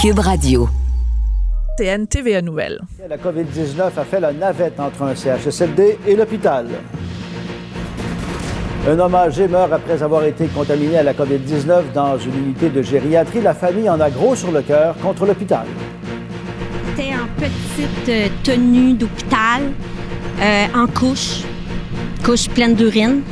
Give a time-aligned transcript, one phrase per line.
[0.00, 0.68] Cube Radio.
[1.76, 2.78] TN TVA Nouvelle.
[3.10, 6.68] La COVID-19 a fait la navette entre un CHSLD et l'hôpital.
[8.88, 12.80] Un homme âgé meurt après avoir été contaminé à la COVID-19 dans une unité de
[12.80, 13.40] gériatrie.
[13.40, 15.66] La famille en a gros sur le cœur contre l'hôpital.
[16.94, 19.62] C'était en petite euh, tenue d'hôpital,
[20.40, 21.42] euh, en couche,
[22.24, 23.22] couche pleine d'urine.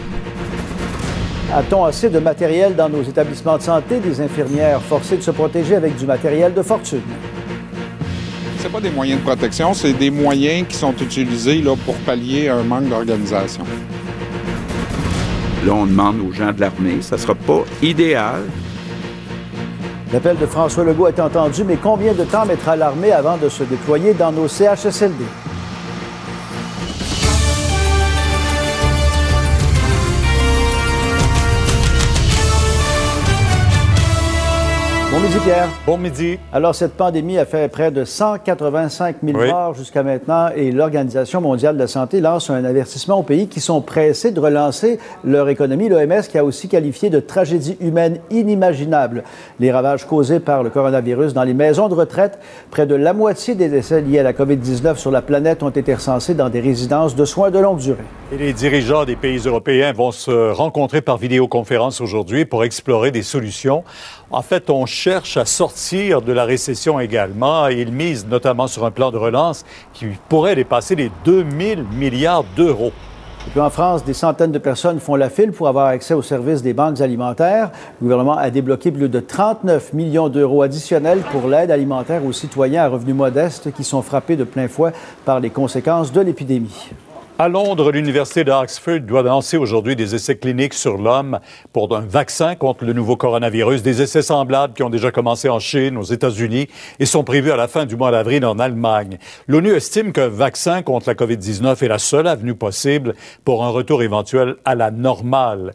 [1.55, 4.01] A-t-on assez de matériel dans nos établissements de santé?
[4.01, 7.03] Des infirmières forcées de se protéger avec du matériel de fortune.
[8.59, 12.49] C'est pas des moyens de protection, c'est des moyens qui sont utilisés là, pour pallier
[12.49, 13.63] un manque d'organisation.
[15.65, 18.43] Là, on demande aux gens de l'armée, ça sera pas idéal.
[20.13, 23.63] L'appel de François Legault est entendu, mais combien de temps mettra l'armée avant de se
[23.63, 25.25] déployer dans nos CHSLD?
[35.37, 35.69] Midi, Pierre.
[35.87, 36.39] Bon midi.
[36.53, 39.51] Alors, cette pandémie a fait près de 185 000 Oui.
[39.51, 43.61] morts jusqu'à maintenant et l'Organisation mondiale de la santé lance un avertissement aux pays qui
[43.61, 45.89] sont pressés de relancer leur économie.
[45.89, 49.25] L'OMS qui a aussi qualifié de tragédie humaine inimaginable
[49.61, 52.39] les ravages causés par le coronavirus dans les maisons de retraite.
[52.71, 55.95] Près de la moitié des décès liés à la COVID-19 sur la planète ont été
[55.95, 57.99] recensés dans des résidences de soins de longue durée.
[58.33, 63.85] Les dirigeants des pays européens vont se rencontrer par vidéoconférence aujourd'hui pour explorer des solutions.
[64.33, 68.91] En fait, on cherche à sortir de la récession également ils misent notamment sur un
[68.91, 72.91] plan de relance qui pourrait dépasser les 2000 milliards d'euros.
[73.47, 76.23] Et puis en France, des centaines de personnes font la file pour avoir accès aux
[76.23, 77.71] services des banques alimentaires.
[78.01, 82.83] Le gouvernement a débloqué plus de 39 millions d'euros additionnels pour l'aide alimentaire aux citoyens
[82.83, 84.91] à revenus modestes qui sont frappés de plein fouet
[85.25, 86.91] par les conséquences de l'épidémie.
[87.39, 91.39] À Londres, l'Université d'Oxford doit lancer aujourd'hui des essais cliniques sur l'homme
[91.71, 93.83] pour un vaccin contre le nouveau coronavirus.
[93.83, 97.57] Des essais semblables qui ont déjà commencé en Chine, aux États-Unis et sont prévus à
[97.57, 99.19] la fin du mois d'avril en Allemagne.
[99.49, 103.13] L'ONU estime qu'un vaccin contre la COVID-19 est la seule avenue possible
[103.45, 105.75] pour un retour éventuel à la normale.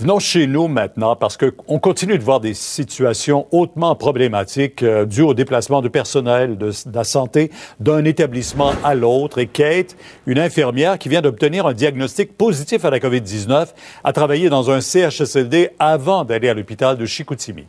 [0.00, 5.22] Venons chez nous maintenant parce qu'on continue de voir des situations hautement problématiques euh, dues
[5.22, 9.38] au déplacement de personnel de, la santé d'un établissement à l'autre.
[9.38, 9.96] Et Kate,
[10.26, 13.68] une infirmière qui vient d'obtenir un diagnostic positif à la COVID-19,
[14.02, 17.64] a travaillé dans un CHSLD avant d'aller à l'hôpital de Chicoutimi.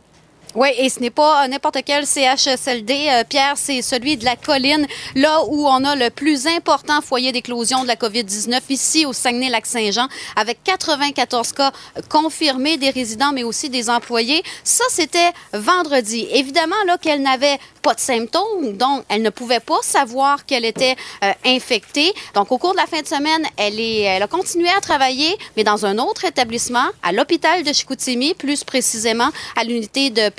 [0.56, 4.36] Oui, et ce n'est pas euh, n'importe quel CHSLD, euh, Pierre, c'est celui de la
[4.36, 9.12] colline, là où on a le plus important foyer d'éclosion de la COVID-19, ici au
[9.12, 11.72] Saguenay-Lac-Saint-Jean, avec 94 cas
[12.08, 14.42] confirmés des résidents, mais aussi des employés.
[14.64, 16.26] Ça, c'était vendredi.
[16.30, 20.96] Évidemment, là, qu'elle n'avait pas de symptômes, donc elle ne pouvait pas savoir qu'elle était
[21.22, 22.14] euh, infectée.
[22.34, 25.36] Donc, au cours de la fin de semaine, elle, est, elle a continué à travailler,
[25.58, 30.30] mais dans un autre établissement, à l'hôpital de Chicoutimi, plus précisément à l'unité de.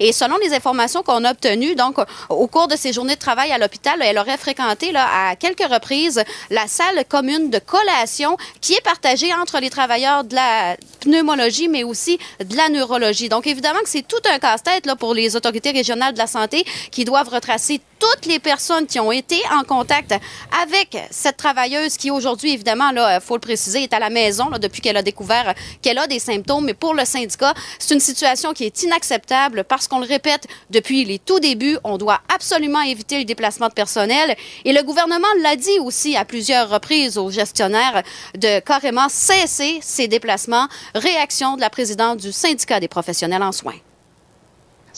[0.00, 1.96] Et selon les informations qu'on a obtenues, donc,
[2.28, 5.66] au cours de ses journées de travail à l'hôpital, elle aurait fréquenté là, à quelques
[5.68, 11.68] reprises la salle commune de collation qui est partagée entre les travailleurs de la pneumologie,
[11.68, 13.28] mais aussi de la neurologie.
[13.28, 17.04] Donc, évidemment que c'est tout un casse-tête pour les autorités régionales de la santé qui
[17.04, 20.14] doivent retracer toutes les personnes qui ont été en contact
[20.62, 24.58] avec cette travailleuse qui aujourd'hui, évidemment, là, faut le préciser, est à la maison là,
[24.58, 26.64] depuis qu'elle a découvert qu'elle a des symptômes.
[26.64, 28.97] Mais pour le syndicat, c'est une situation qui est inacceptable
[29.68, 33.74] parce qu'on le répète depuis les tout débuts, on doit absolument éviter le déplacement de
[33.74, 34.36] personnel.
[34.64, 38.02] Et le gouvernement l'a dit aussi à plusieurs reprises aux gestionnaires
[38.34, 40.66] de carrément cesser ces déplacements.
[40.94, 43.74] Réaction de la présidente du syndicat des professionnels en soins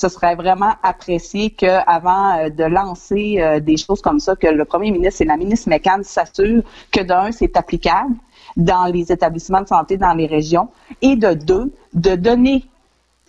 [0.01, 4.65] ce serait vraiment apprécié qu'avant euh, de lancer euh, des choses comme ça, que le
[4.65, 8.15] premier ministre et la ministre McCann s'assurent que d'un, c'est applicable
[8.57, 10.69] dans les établissements de santé dans les régions
[11.03, 12.65] et de deux, de donner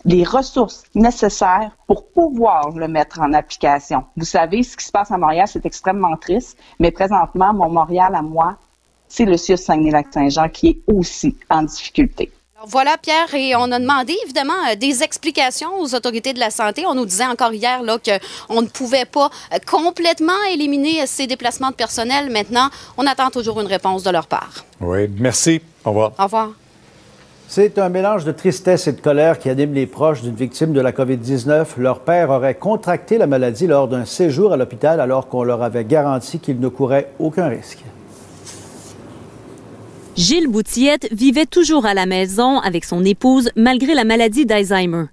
[0.04, 4.04] les ressources nécessaires pour pouvoir le mettre en application.
[4.16, 8.14] Vous savez, ce qui se passe à Montréal, c'est extrêmement triste, mais présentement, mon Montréal
[8.14, 8.56] à moi,
[9.08, 12.32] c'est le CIUS Saguenay-Lac-Saint-Jean qui est aussi en difficulté.
[12.64, 16.84] Voilà, Pierre, et on a demandé évidemment euh, des explications aux autorités de la santé.
[16.86, 21.70] On nous disait encore hier là qu'on ne pouvait pas euh, complètement éliminer ces déplacements
[21.70, 22.30] de personnel.
[22.30, 24.64] Maintenant, on attend toujours une réponse de leur part.
[24.80, 25.60] Oui, merci.
[25.84, 26.12] Au revoir.
[26.16, 26.50] Au revoir.
[27.54, 30.80] C'est un mélange de tristesse et de colère qui anime les proches d'une victime de
[30.80, 31.66] la COVID-19.
[31.76, 35.84] Leur père aurait contracté la maladie lors d'un séjour à l'hôpital alors qu'on leur avait
[35.84, 37.80] garanti qu'il ne courait aucun risque.
[40.16, 45.08] Gilles Boutillette vivait toujours à la maison avec son épouse malgré la maladie d'Alzheimer.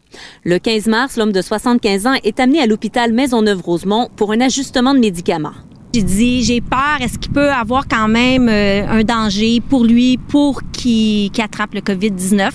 [0.45, 4.93] Le 15 mars, l'homme de 75 ans est amené à l'hôpital Maisonneuve-Rosemont pour un ajustement
[4.93, 5.55] de médicaments.
[5.91, 10.17] J'ai dit, j'ai peur, est-ce qu'il peut avoir quand même euh, un danger pour lui
[10.17, 12.51] pour qu'il attrape le COVID-19?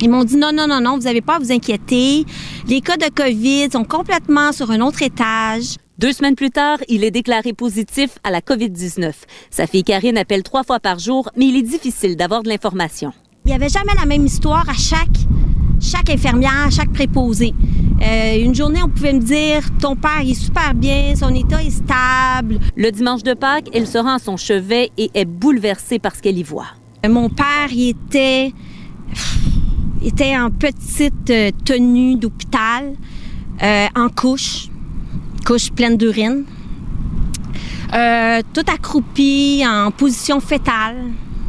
[0.00, 2.24] Ils m'ont dit non, non, non, non, vous n'avez pas à vous inquiéter.
[2.68, 5.76] Les cas de COVID sont complètement sur un autre étage.
[5.98, 9.12] Deux semaines plus tard, il est déclaré positif à la COVID-19.
[9.50, 13.12] Sa fille Karine appelle trois fois par jour, mais il est difficile d'avoir de l'information.
[13.44, 15.08] Il n'y avait jamais la même histoire à chaque,
[15.82, 17.52] chaque infirmière, chaque préposé.
[18.00, 21.70] Euh, une journée, on pouvait me dire ton père est super bien, son état est
[21.70, 22.58] stable.
[22.76, 26.22] Le dimanche de Pâques, elle se rend à son chevet et est bouleversée par ce
[26.22, 26.68] qu'elle y voit.
[27.04, 28.52] Euh, mon père, il était,
[30.04, 32.94] était en petite euh, tenue d'hôpital,
[33.94, 34.68] en couche,
[35.46, 36.44] couche pleine d'urine,
[37.92, 40.96] tout accroupi, en position fétale.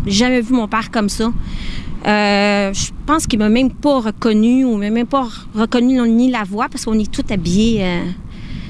[0.05, 1.31] J'ai jamais vu mon père comme ça.
[2.05, 6.43] Euh, je pense qu'il m'a même pas reconnu ou m'a même pas reconnu ni la
[6.43, 8.01] voix parce qu'on est tout habillés euh,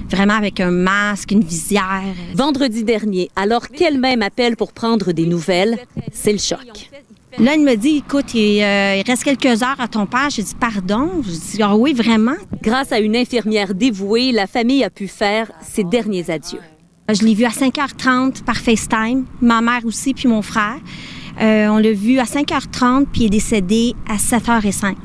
[0.09, 2.03] vraiment avec un masque, une visière.
[2.35, 5.79] Vendredi dernier, alors qu'elle-même appelle pour prendre des nouvelles,
[6.11, 6.89] c'est le choc.
[7.39, 10.29] Là, il me dit, écoute, il, euh, reste quelques heures à ton père.
[10.29, 11.09] J'ai dit, pardon?
[11.23, 12.35] Je dis, ah oui, vraiment?
[12.61, 16.59] Grâce à une infirmière dévouée, la famille a pu faire ses derniers adieux.
[17.11, 20.77] Je l'ai vu à 5h30 par FaceTime, ma mère aussi, puis mon frère.
[21.41, 24.95] Euh, on l'a vu à 5h30, puis il est décédé à 7h05,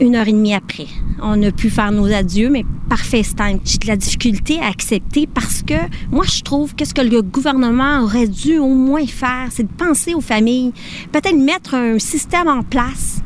[0.00, 0.86] une heure et demie après.
[1.20, 3.58] On a pu faire nos adieux, mais par FaceTime.
[3.64, 5.74] J'ai de la difficulté à accepter parce que
[6.10, 9.72] moi, je trouve que ce que le gouvernement aurait dû au moins faire, c'est de
[9.72, 10.72] penser aux familles,
[11.12, 13.22] peut-être mettre un système en place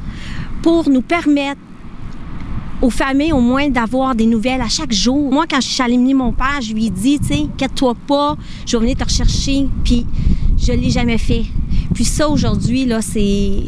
[0.63, 1.61] pour nous permettre
[2.83, 5.31] aux familles au moins d'avoir des nouvelles à chaque jour.
[5.31, 8.37] Moi, quand je suis allée mon père, je lui ai dit, tu sais, inquiète-toi pas,
[8.67, 9.69] je vais venir te rechercher.
[9.85, 10.07] Puis
[10.57, 11.45] je l'ai jamais fait.
[11.95, 13.65] Puis ça, aujourd'hui, là, c'est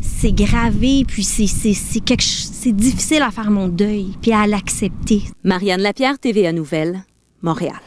[0.00, 5.22] c'est gravé, puis c'est c'est difficile à faire mon deuil, puis à l'accepter.
[5.44, 7.04] Marianne Lapierre, TVA Nouvelle,
[7.42, 7.80] Montréal.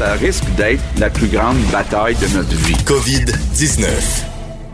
[0.00, 2.74] Ça risque d'être la plus grande bataille de notre vie.
[2.84, 4.24] COVID-19.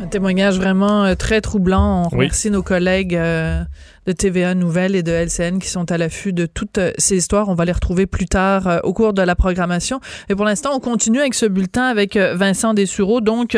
[0.02, 2.04] Un témoignage vraiment euh, très troublant.
[2.06, 3.62] On remercie nos collègues euh,
[4.06, 7.48] de TVA Nouvelles et de LCN qui sont à l'affût de toutes euh, ces histoires.
[7.48, 10.00] On va les retrouver plus tard euh, au cours de la programmation.
[10.28, 13.20] Et pour l'instant, on continue avec ce bulletin avec euh, Vincent Dessureau.
[13.20, 13.56] Donc,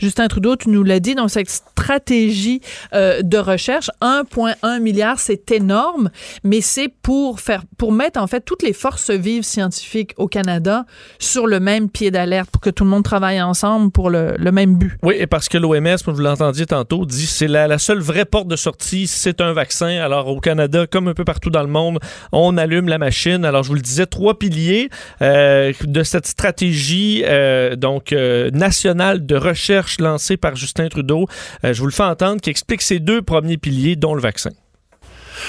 [0.00, 2.60] Justin Trudeau, tu nous l'as dit, dans cette stratégie
[2.92, 6.10] de recherche, 1,1 milliard, c'est énorme,
[6.44, 10.84] mais c'est pour faire, pour mettre en fait toutes les forces vives scientifiques au Canada
[11.18, 14.76] sur le même pied d'alerte pour que tout le monde travaille ensemble pour le, même
[14.76, 14.92] but.
[15.02, 18.48] Oui, et parce que l'OMS, comme vous l'entendiez tantôt, dit c'est la seule vraie porte
[18.48, 21.98] de sortie, c'est un vaccin alors au Canada, comme un peu partout dans le monde,
[22.32, 23.44] on allume la machine.
[23.44, 24.90] Alors je vous le disais, trois piliers
[25.22, 31.26] euh, de cette stratégie euh, donc euh, nationale de recherche lancée par Justin Trudeau.
[31.62, 34.50] je vous le fais entendre qui explique ces deux premiers piliers, dont le vaccin.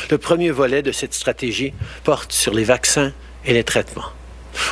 [0.09, 3.11] Le premier volet de cette stratégie porte sur les vaccins
[3.45, 4.11] et les traitements.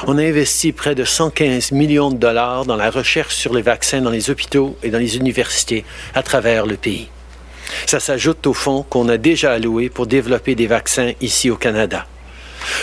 [0.06, 4.02] On a investi près de 115 millions de dollars dans la recherche sur les vaccins
[4.02, 7.10] dans les hôpitaux et dans les universités à travers le pays.
[7.86, 12.06] Ça s'ajoute au fonds qu'on a déjà alloué pour développer des vaccins ici au Canada.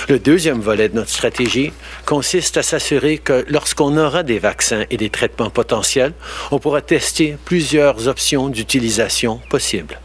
[0.08, 1.72] Le deuxième volet de notre stratégie
[2.06, 6.12] consiste à s'assurer que lorsqu'on aura des vaccins et des traitements potentiels,
[6.50, 10.00] on pourra tester plusieurs options d'utilisation possibles.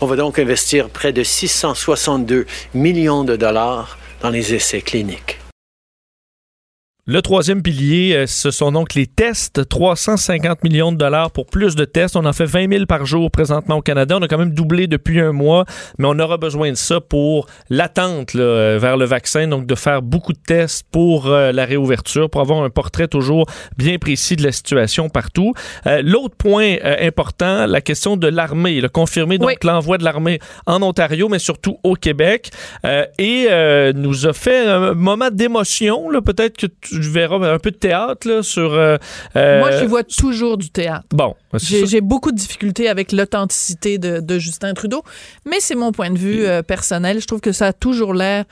[0.00, 5.38] On va donc investir près de 662 millions de dollars dans les essais cliniques.
[7.08, 9.68] Le troisième pilier, euh, ce sont donc les tests.
[9.68, 12.16] 350 millions de dollars pour plus de tests.
[12.16, 14.16] On en fait 20 000 par jour présentement au Canada.
[14.18, 15.66] On a quand même doublé depuis un mois,
[15.98, 19.46] mais on aura besoin de ça pour l'attente euh, vers le vaccin.
[19.46, 23.46] Donc, de faire beaucoup de tests pour euh, la réouverture, pour avoir un portrait toujours
[23.78, 25.54] bien précis de la situation partout.
[26.02, 28.72] L'autre point important, la question de l'armée.
[28.72, 32.50] Il a confirmé donc l'envoi de l'armée en Ontario, mais surtout au Québec.
[33.18, 33.48] et
[33.94, 36.08] nous a fait un moment d'émotion.
[36.24, 38.72] Peut-être que tu je verrai un peu de théâtre là, sur.
[38.72, 38.96] Euh,
[39.36, 41.06] euh, Moi, je vois toujours du théâtre.
[41.10, 41.34] Bon.
[41.54, 45.02] J'ai beaucoup de difficultés avec l'authenticité de, Justin Trudeau,
[45.46, 47.20] mais c'est mon point de vue euh, personnel.
[47.20, 48.44] Je trouve que ça a toujours l'air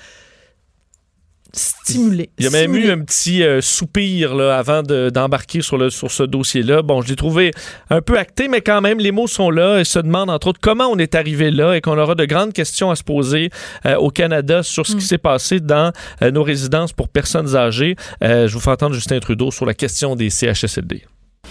[1.55, 2.31] stimulé.
[2.39, 6.11] Il y a même eu un petit euh, soupir là, avant d'embarquer sur, le, sur
[6.11, 6.83] ce dossier-là.
[6.83, 7.53] Bon, je l'ai trouvé
[7.91, 10.61] un peu acté, mais quand même, les mots sont là et se demandent entre autres
[10.61, 13.51] comment on est arrivé là et qu'on aura de grandes questions à se poser
[13.87, 15.09] euh, au Canada sur ce qui mm.
[15.09, 15.93] s'est passé dans
[16.23, 17.97] euh, nos résidences pour personnes âgées.
[18.21, 21.03] je vous fais entendre Justin Trudeau sur la question des CHSLD.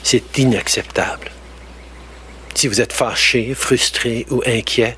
[0.04, 1.32] C'est inacceptable.
[2.56, 4.98] Si vous êtes fâché, frustré ou inquiet,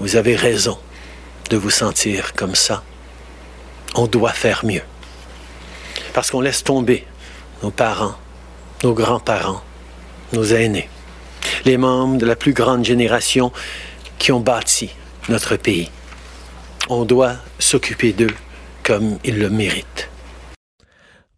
[0.00, 0.78] vous avez raison
[1.50, 2.82] de vous sentir comme ça.
[3.94, 4.82] On doit faire mieux.
[6.12, 7.06] Parce qu'on laisse tomber
[7.62, 8.14] nos parents,
[8.82, 9.62] nos grands-parents,
[10.32, 10.88] nos aînés,
[11.64, 13.52] les membres de la plus grande génération
[14.18, 14.90] qui ont bâti
[15.28, 15.90] notre pays.
[16.88, 18.34] On doit s'occuper d'eux
[18.82, 20.11] comme ils le méritent.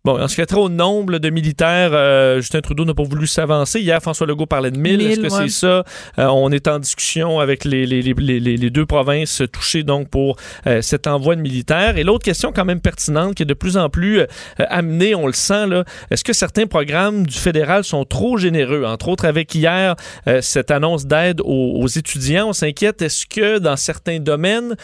[0.06, 3.26] Bon, en ce qui a au nombre de militaires, euh, Justin Trudeau n'a pas voulu
[3.26, 3.80] s'avancer.
[3.80, 5.00] Hier, François Legault parlait de 1000.
[5.00, 5.82] Est-ce que c'est ça?
[6.18, 10.36] Euh, on est en discussion avec les, les, les, les, deux provinces touchées donc pour
[10.66, 11.96] euh, cet envoi de militaires.
[11.96, 14.20] Et l'autre question quand même pertinente qui est de plus en plus
[14.58, 18.84] amenée, on le sent, là, est-ce que certains programmes du fédéral sont trop généreux?
[18.84, 19.96] Entre autres, avec hier,
[20.42, 24.76] cette annonce d'aide aux, aux, étudiants, on s'inquiète, est-ce que dans certains domaines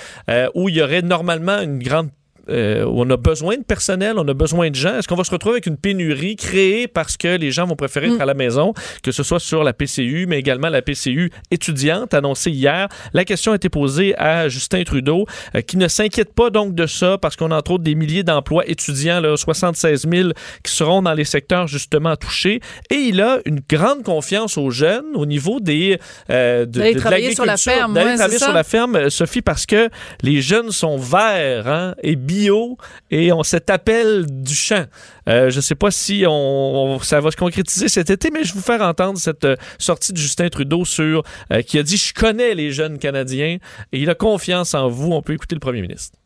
[0.55, 2.09] où il y aurait normalement une grande
[2.49, 4.97] euh, on a besoin de personnel, on a besoin de gens.
[4.97, 8.07] Est-ce qu'on va se retrouver avec une pénurie créée parce que les gens vont préférer
[8.07, 8.23] être mm.
[8.23, 12.51] à la maison, que ce soit sur la PCU, mais également la PCU étudiante annoncée
[12.51, 12.89] hier?
[13.13, 16.87] La question a été posée à Justin Trudeau, euh, qui ne s'inquiète pas donc de
[16.87, 20.31] ça parce qu'on a entre autres des milliers d'emplois étudiants, là, 76 000,
[20.63, 22.61] qui seront dans les secteurs justement touchés.
[22.91, 25.99] Et il a une grande confiance aux jeunes au niveau des
[26.31, 29.89] euh, de, de, travailler sur la ferme, d'aller travailler sur la ferme, Sophie, parce que
[30.23, 32.79] les jeunes sont verts hein, et bio
[33.11, 34.85] et on cet appel du champ.
[35.29, 38.53] Euh, je ne sais pas si on, ça va se concrétiser cet été, mais je
[38.53, 41.97] vais vous faire entendre cette euh, sortie de Justin Trudeau sur euh, qui a dit
[41.97, 43.59] je connais les jeunes Canadiens
[43.93, 45.13] et il a confiance en vous.
[45.13, 46.20] On peut écouter le Premier ministre.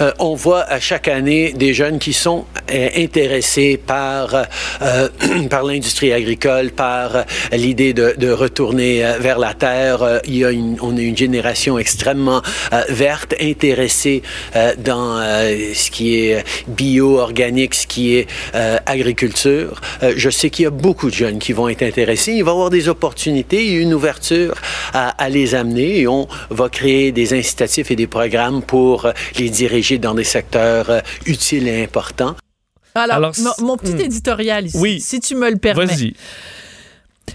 [0.00, 4.34] Euh, on voit à chaque année des jeunes qui sont euh, intéressés par,
[4.82, 5.08] euh,
[5.50, 10.20] par l'industrie agricole, par l'idée de, retourner vers la terre.
[10.26, 12.42] Il y a une, on a une génération extrêmement
[12.88, 14.22] verte, intéressée
[14.78, 18.26] dans ce qui est bio, organique, ce qui est
[18.86, 19.80] agriculture.
[20.16, 22.32] je sais qu'il y a beaucoup de jeunes qui vont être intéressés.
[22.32, 24.54] Il va y avoir des opportunités, et une ouverture
[24.92, 30.14] à, les amener on va créer des incitatifs et des programmes pour les dirigés dans
[30.14, 32.36] des secteurs euh, utiles et importants.
[32.94, 34.00] Alors, mon, petit hmm.
[34.00, 35.00] éditorial ici, oui.
[35.00, 35.86] si tu me le permets.
[35.86, 36.14] Vas-y.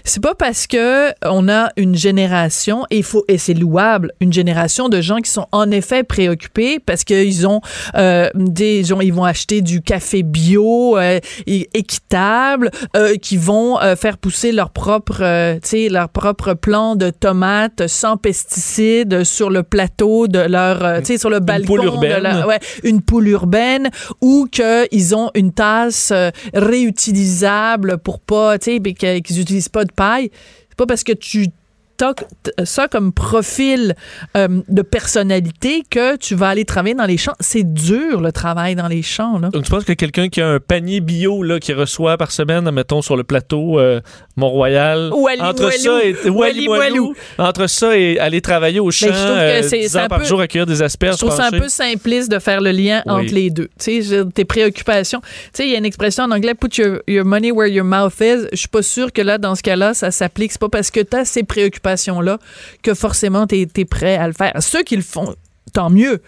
[0.04, 4.88] C'est pas parce que on a une génération et faut et c'est louable une génération
[4.88, 7.60] de gens qui sont en effet préoccupés parce qu'ils ont
[7.96, 13.96] euh, des gens ils vont acheter du café bio euh, équitable euh, qui vont euh,
[13.96, 19.50] faire pousser leur propre euh, tu sais leur propre plan de tomates sans pesticides sur
[19.50, 22.18] le plateau de leur tu sais sur le balcon une poule urbaine.
[22.18, 26.12] de leur, ouais, une poule urbaine ou que ils ont une tasse
[26.54, 30.30] réutilisable pour pas tu sais qu'ils utilisent pas de paille,
[30.68, 31.48] c'est pas parce que tu
[32.64, 33.94] ça comme profil
[34.36, 37.34] euh, de personnalité que tu vas aller travailler dans les champs.
[37.40, 39.38] C'est dur le travail dans les champs.
[39.38, 39.48] Là.
[39.48, 42.70] Donc tu penses que quelqu'un qui a un panier bio là, qui reçoit par semaine,
[42.70, 44.00] mettons sur le plateau euh,
[44.36, 46.16] Mont-Royal, entre ça et
[47.38, 50.66] entre ça et aller travailler au ben, champ euh, 10 heures par jour à cueillir
[50.66, 51.14] des asperges.
[51.14, 53.68] Je trouve ça un peu simpliste de faire le lien entre les deux.
[53.78, 55.20] Tu sais, tes préoccupations.
[55.20, 57.84] Tu sais, il y a une expression en anglais, put your, your money where your
[57.84, 58.46] mouth is.
[58.52, 60.52] Je suis pas sûre que là, dans ce cas-là, ça s'applique.
[60.52, 61.89] C'est pas parce que tu as ces préoccupations
[62.22, 62.38] là
[62.82, 64.52] que forcément tu es, prêt à le faire.
[64.60, 65.34] Ceux qui le font,
[65.72, 66.20] tant mieux.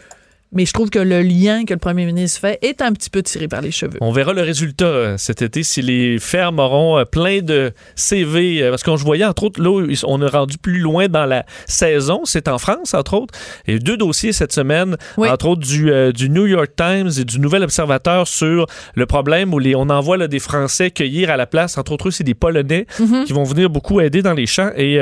[0.52, 3.22] Mais je trouve que le lien que le premier ministre fait est un petit peu
[3.22, 3.96] tiré par les cheveux.
[4.02, 8.62] On verra le résultat euh, cet été si les fermes auront euh, plein de CV.
[8.62, 9.70] Euh, parce qu'on voyait, entre autres, là,
[10.06, 12.20] on est rendu plus loin dans la saison.
[12.24, 13.34] C'est en France, entre autres.
[13.66, 17.62] Et deux dossiers cette semaine, entre autres du, du, New York Times et du Nouvel
[17.62, 21.78] Observateur sur le problème où les, on envoie là, des Français cueillir à la place.
[21.78, 23.24] Entre autres, c'est des Polonais mm-hmm.
[23.24, 24.70] qui vont venir beaucoup aider dans les champs.
[24.76, 24.98] Et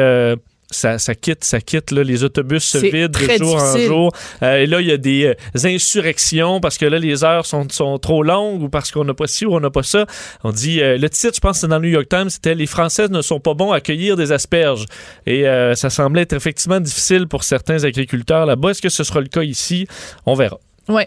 [0.70, 1.90] ça, ça, quitte, ça quitte.
[1.90, 4.12] Là, les autobus se vident de jour en jour.
[4.42, 7.68] Euh, et là, il y a des euh, insurrections parce que là, les heures sont,
[7.70, 10.06] sont trop longues ou parce qu'on n'a pas ci ou on n'a pas ça.
[10.44, 12.54] On dit, euh, le titre, je pense que c'est dans le New York Times, c'était
[12.54, 14.86] Les Français ne sont pas bons à cueillir des asperges.
[15.26, 18.70] Et ça semblait être effectivement difficile pour certains agriculteurs là-bas.
[18.70, 19.86] Est-ce que ce sera le cas ici?
[20.26, 20.58] On verra.
[20.90, 21.04] Oui.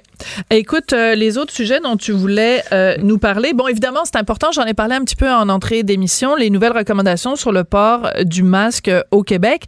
[0.49, 4.51] Écoute, euh, les autres sujets dont tu voulais euh, nous parler, bon, évidemment, c'est important,
[4.53, 8.09] j'en ai parlé un petit peu en entrée d'émission, les nouvelles recommandations sur le port
[8.23, 9.65] du masque au Québec.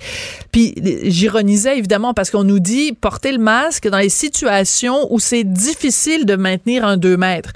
[0.53, 5.43] Puis j'ironisais évidemment parce qu'on nous dit porter le masque dans les situations où c'est
[5.43, 7.51] difficile de maintenir un 2 mètres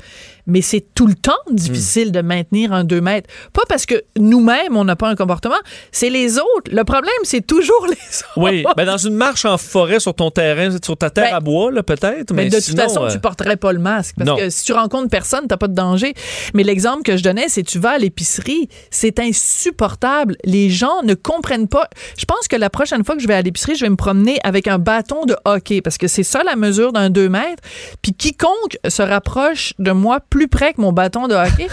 [0.47, 3.29] mais c'est tout le temps difficile de maintenir un 2 mètres.
[3.53, 5.59] Pas parce que nous-mêmes, on n'a pas un comportement,
[5.91, 6.71] c'est les autres.
[6.71, 8.33] Le problème, c'est toujours les autres.
[8.37, 11.39] Oui, ben dans une marche en forêt sur ton terrain, sur ta terre ben, à
[11.39, 12.33] bois, peut-être.
[12.33, 14.15] Mais, de toute façon, tu euh, porterais pas le masque.
[14.17, 16.13] Parce que si tu rencontres personne, t'as pas de danger.
[16.53, 20.35] Mais l'exemple que je donnais, c'est tu vas à l'épicerie, c'est insupportable.
[20.43, 21.87] Les gens ne comprennent pas.
[22.17, 24.39] Je pense que la prochaine fois que je vais à l'épicerie, je vais me promener
[24.43, 27.63] avec un bâton de hockey parce que c'est ça la mesure d'un 2 mètres.
[28.01, 31.67] Puis quiconque se rapproche de moi plus plus près que mon bâton de hockey.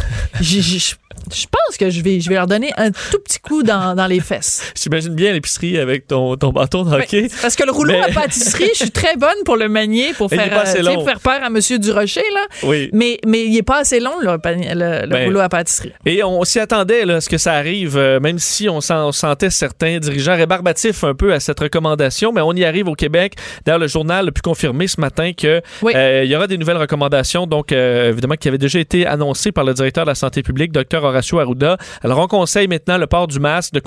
[1.47, 4.21] Pense que je vais, je vais leur donner un tout petit coup dans, dans les
[4.21, 4.73] fesses.
[4.83, 7.29] J'imagine bien l'épicerie avec ton, ton bâton de hockey.
[7.43, 10.29] Parce que le rouleau Mais- à pâtisserie, je suis très bonne pour le manier, pour
[10.31, 12.47] Mais faire, euh, pour faire peur à Monsieur Durocher, là.
[12.65, 12.91] Oui.
[12.93, 15.93] Mais, mais il est pas assez long, le, panier- le- le Ben, rouleau à pâtisserie.
[16.05, 19.13] Et on s'y attendait là, à ce que ça arrive, euh, même si on, on
[19.13, 23.35] sentait certains dirigeants rébarbatifs un peu à cette recommandation, mais on y arrive au Québec.
[23.65, 26.77] D'ailleurs, le journal a pu confirmer ce matin que euh, il y aura des nouvelles
[26.77, 30.43] recommandations, donc euh, évidemment qui avaient déjà été annoncées par le directeur de la santé
[30.43, 31.79] publique, Dr Horacio Arruda.
[32.03, 33.81] Alors, on conseille maintenant le port du masque, de,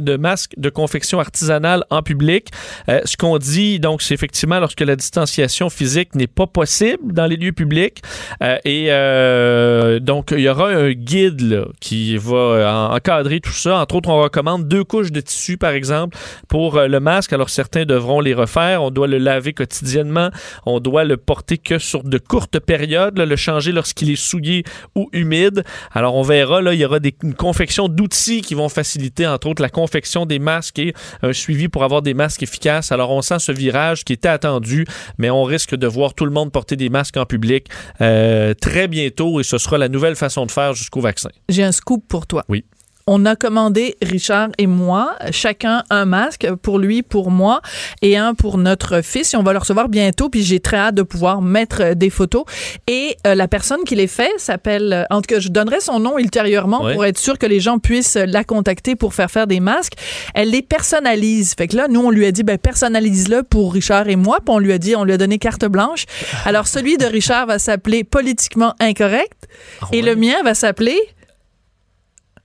[0.00, 2.48] de masque de confection artisanale en public.
[2.88, 7.26] Euh, ce qu'on dit, donc, c'est effectivement lorsque la distanciation physique n'est pas possible dans
[7.26, 8.02] les lieux publics.
[8.42, 13.78] Euh, et euh, donc, il y aura un guide qui va en- encadrer tout ça.
[13.78, 16.16] Entre autres, on recommande deux couches de tissu, par exemple,
[16.48, 17.32] pour le masque.
[17.32, 18.82] Alors, certains devront les refaire.
[18.82, 20.30] On doit le laver quotidiennement.
[20.66, 24.64] On doit le porter que sur de courtes périodes, le changer lorsqu'il est souillé
[24.96, 25.62] ou humide.
[25.92, 29.48] Alors, on verra, là, il y aura des, une confection d'outils qui vont faciliter, entre
[29.48, 32.92] autres, la confection des masques et un suivi pour avoir des masques efficaces.
[32.92, 34.86] Alors, on sent ce virage qui était attendu,
[35.18, 37.68] mais on risque de voir tout le monde porter des masques en public
[38.00, 41.30] euh, très bientôt et ce sera la nouvelle façon de faire jusqu'au vaccin.
[41.48, 42.44] J'ai un scoop pour toi.
[42.48, 42.64] Oui.
[43.06, 47.60] On a commandé, Richard et moi, chacun un masque pour lui, pour moi,
[48.00, 49.34] et un pour notre fils.
[49.34, 52.10] Et on va le recevoir bientôt, puis j'ai très hâte de pouvoir mettre euh, des
[52.10, 52.44] photos.
[52.86, 55.98] Et euh, la personne qui les fait s'appelle, euh, en tout cas, je donnerai son
[55.98, 56.94] nom ultérieurement Ouais.
[56.94, 59.94] pour être sûr que les gens puissent la contacter pour faire faire des masques.
[60.34, 61.54] Elle les personnalise.
[61.56, 64.54] Fait que là, nous, on lui a dit, ben, personnalise-le pour Richard et moi, puis
[64.54, 66.04] on lui a dit, on lui a donné carte blanche.
[66.44, 69.48] Alors, celui de Richard va s'appeler politiquement incorrect,
[69.92, 70.98] et le mien va s'appeler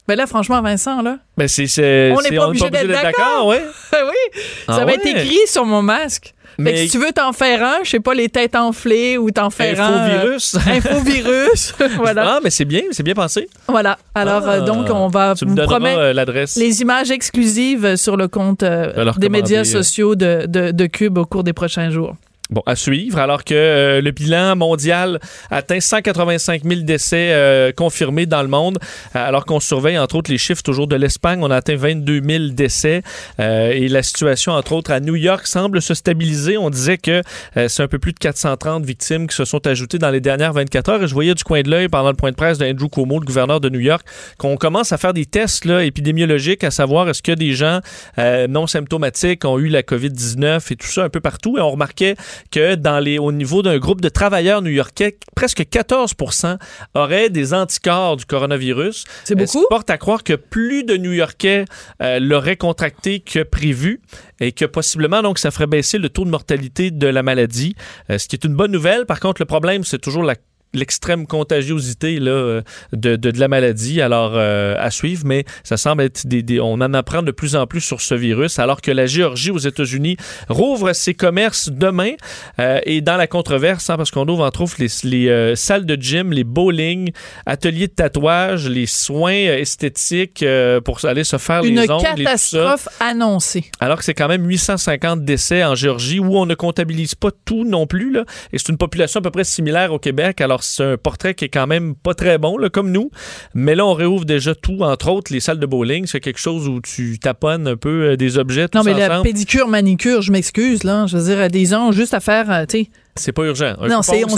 [0.08, 1.18] ben là, franchement, Vincent, là.
[1.38, 3.48] Ben c'est, c'est- On n'est pas obligé d'être d'accord.
[3.48, 3.62] ouais.
[3.94, 4.42] oui.
[4.68, 6.34] Ah ça va être écrit sur mon masque.
[6.56, 9.18] Fait que Mais- si tu veux t'en faire un, je sais pas, les têtes enflées
[9.20, 10.06] ou t'en faire un.
[10.08, 10.56] Infovirus.
[10.56, 11.76] euh, infovirus.
[11.98, 12.36] voilà.
[12.36, 13.48] Ah, mais c'est bien, c'est bien pensé.
[13.68, 14.00] Voilà.
[14.16, 14.54] Alors, Ah.
[14.54, 16.56] euh, donc, on va Tu vous promettre euh, l'adresse.
[16.56, 21.26] les images exclusives sur le compte euh, des médias sociaux de, de, de Cube au
[21.26, 22.16] cours des prochains jours.
[22.50, 25.20] Bon, à suivre, alors que euh, le bilan mondial
[25.52, 28.78] atteint 185 000 décès euh, confirmés dans le monde,
[29.16, 32.22] euh, alors qu'on surveille entre autres les chiffres toujours de l'Espagne, on a atteint 22
[32.24, 33.02] 000 décès
[33.40, 36.58] euh, et la situation entre autres à New York semble se stabiliser.
[36.58, 37.22] On disait que
[37.58, 40.54] euh, c'est un peu plus de 430 victimes qui se sont ajoutées dans les dernières
[40.54, 42.88] 24 heures et je voyais du coin de l'œil pendant le point de presse d'Andrew
[42.90, 44.06] Cuomo, le gouverneur de New York,
[44.38, 47.82] qu'on commence à faire des tests là, épidémiologiques à savoir est-ce que des gens
[48.18, 51.72] euh, non symptomatiques ont eu la COVID-19 et tout ça un peu partout et on
[51.72, 52.16] remarquait
[52.52, 56.58] que dans les, au niveau d'un groupe de travailleurs new-yorkais, presque 14%
[56.96, 59.06] auraient des anticorps du coronavirus.
[59.24, 61.66] C'est Euh, Ce qui porte à croire que plus de New-Yorkais
[62.02, 64.02] euh, l'auraient contracté que prévu
[64.40, 67.76] et que possiblement, donc, ça ferait baisser le taux de mortalité de la maladie,
[68.10, 69.06] euh, ce qui est une bonne nouvelle.
[69.06, 70.36] Par contre, le problème, c'est toujours la
[70.74, 72.62] l'extrême contagiosité là, euh,
[72.94, 76.60] de, de, de la maladie, alors euh, à suivre, mais ça semble être des, des-
[76.60, 79.58] On en apprend de plus en plus sur ce virus, alors que la Géorgie aux
[79.58, 80.18] États-Unis
[80.50, 82.12] rouvre ses commerces demain
[82.60, 85.86] euh, et dans la controverse, hein, parce qu'on ouvre entre autres les, les, euh, salles
[85.86, 87.12] de gym, les bowling,
[87.46, 90.44] ateliers de tatouage, les soins esthétiques
[90.86, 92.58] pour aller se faire Une les ongles et tout ça.
[92.58, 93.66] catastrophe annoncée.
[93.80, 97.64] Alors que c'est quand même 850 décès en Géorgie où on ne comptabilise pas tout
[97.66, 98.12] non plus.
[98.12, 98.26] Là.
[98.54, 100.42] Et c'est une population à peu près similaire au Québec.
[100.42, 103.10] Alors c'est un portrait qui est quand même pas très bon, là, comme nous.
[103.54, 106.06] Mais là, on réouvre déjà tout, entre autres les salles de bowling.
[106.06, 109.22] C'est quelque chose où tu taponnes un peu euh, des objets tous Non, mais la
[109.22, 111.06] pédicure, manicure, je m'excuse, là.
[111.08, 112.90] Je veux dire, des ans juste à faire, euh, tu sais.
[113.18, 113.74] C'est pas urgent.
[113.80, 114.38] Un Non, coup c'est, pour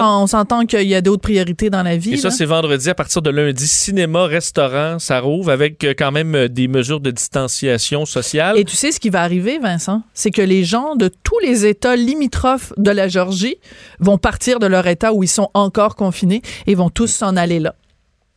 [0.00, 2.14] on, s'entend qu'il y a d'autres priorités dans la vie.
[2.14, 2.90] Et ça, c'est vendredi.
[2.90, 7.00] À partir de lundi, cinéma, restaurant, ça rouvre avec euh, quand même euh, des mesures
[7.00, 8.58] de distanciation sociale.
[8.58, 10.02] Et tu sais ce qui va arriver, Vincent?
[10.14, 13.56] C'est que les gens de tous les États limitrophes de la Géorgie
[14.00, 17.60] vont partir de leur État où ils sont encore confinés et vont tous s'en aller
[17.60, 17.74] là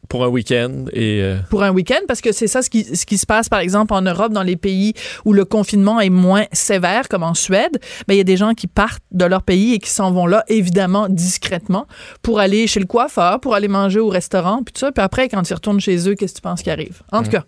[0.09, 0.85] Pour un week-end.
[0.91, 3.47] Et, euh, pour un week-end parce que c'est ça ce qui, ce qui se passe,
[3.47, 4.93] par exemple, en Europe, dans les pays
[5.23, 7.79] où le confinement est moins sévère, comme en Suède.
[8.07, 10.25] Ben, il y a des gens qui partent de leur pays et qui s'en vont
[10.25, 11.85] là, évidemment, discrètement,
[12.23, 14.91] pour aller chez le coiffeur, pour aller manger au restaurant, puis tout ça.
[14.91, 17.01] Puis après, quand ils retournent chez eux, qu'est-ce que tu penses qui arrive?
[17.11, 17.31] En tout Mhm.
[17.31, 17.43] cas,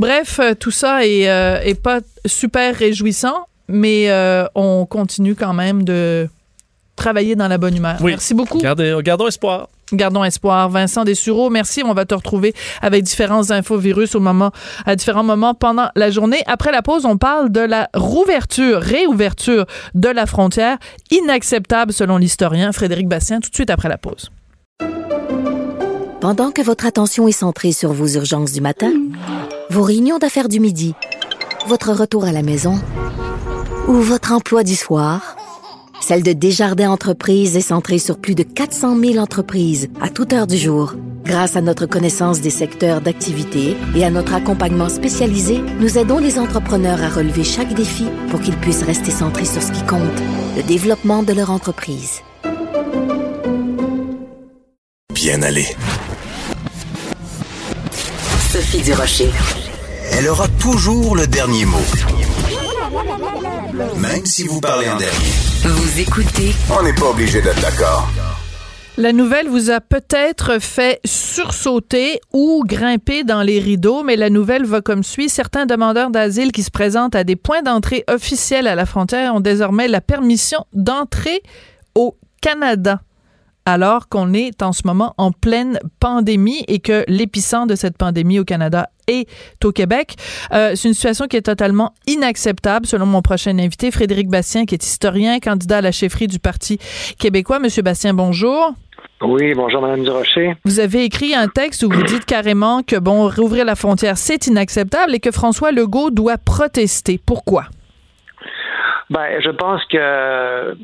[0.00, 5.52] bref, euh, tout ça est, euh, est pas super réjouissant, mais euh, on continue quand
[5.54, 6.28] même de
[6.96, 7.98] travailler dans la bonne humeur.
[8.00, 8.10] Oui.
[8.10, 8.58] Merci beaucoup.
[8.58, 9.68] Gardez- gardons espoir.
[9.92, 10.68] Gardons espoir.
[10.68, 11.82] Vincent Dessureau, merci.
[11.84, 14.50] On va te retrouver avec différents infovirus au moment,
[14.86, 16.42] à différents moments pendant la journée.
[16.46, 20.78] Après la pause, on parle de la rouverture, réouverture de la frontière,
[21.10, 24.30] inacceptable selon l'historien Frédéric Bastien, tout de suite après la pause.
[26.20, 28.92] Pendant que votre attention est centrée sur vos urgences du matin,
[29.70, 30.94] vos réunions d'affaires du midi,
[31.68, 32.74] votre retour à la maison
[33.86, 35.37] ou votre emploi du soir,
[36.00, 40.46] celle de Desjardins Entreprises est centrée sur plus de 400 000 entreprises à toute heure
[40.46, 40.94] du jour.
[41.24, 46.38] Grâce à notre connaissance des secteurs d'activité et à notre accompagnement spécialisé, nous aidons les
[46.38, 50.00] entrepreneurs à relever chaque défi pour qu'ils puissent rester centrés sur ce qui compte,
[50.56, 52.22] le développement de leur entreprise.
[55.12, 55.66] Bien aller.
[58.50, 59.30] Sophie Durocher.
[60.12, 61.76] Elle aura toujours le dernier mot.
[63.98, 65.47] Même si vous parlez en dernier.
[65.62, 66.54] Vous écoutez.
[66.70, 68.08] On n'est pas obligé d'être d'accord.
[68.96, 74.64] La nouvelle vous a peut-être fait sursauter ou grimper dans les rideaux, mais la nouvelle
[74.64, 75.28] va comme suit.
[75.28, 79.40] Certains demandeurs d'asile qui se présentent à des points d'entrée officiels à la frontière ont
[79.40, 81.42] désormais la permission d'entrer
[81.96, 83.00] au Canada
[83.68, 88.38] alors qu'on est en ce moment en pleine pandémie et que l'épicentre de cette pandémie
[88.38, 89.28] au Canada est
[89.62, 90.16] au Québec.
[90.54, 94.74] Euh, c'est une situation qui est totalement inacceptable, selon mon prochain invité, Frédéric Bastien, qui
[94.74, 96.78] est historien, candidat à la chefferie du Parti
[97.18, 97.58] québécois.
[97.58, 98.72] Monsieur Bastien, bonjour.
[99.20, 100.54] Oui, bonjour, Madame Durocher.
[100.64, 104.46] Vous avez écrit un texte où vous dites carrément que, bon, rouvrir la frontière, c'est
[104.46, 107.20] inacceptable et que François Legault doit protester.
[107.24, 107.64] Pourquoi?
[109.10, 110.76] Ben, je pense que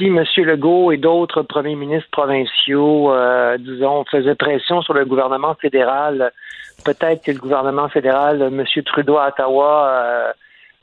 [0.00, 0.24] si M.
[0.44, 6.32] Legault et d'autres premiers ministres provinciaux, euh, disons, faisaient pression sur le gouvernement fédéral,
[6.84, 8.64] peut-être que le gouvernement fédéral, M.
[8.84, 10.32] Trudeau à Ottawa, euh,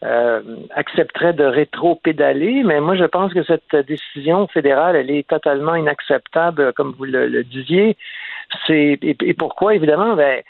[0.03, 0.41] euh,
[0.75, 6.71] accepterait de rétro-pédaler, mais moi je pense que cette décision fédérale, elle est totalement inacceptable,
[6.73, 7.97] comme vous le, disiez.
[8.67, 10.15] C'est et, pourquoi évidemment?
[10.15, 10.43] Ben,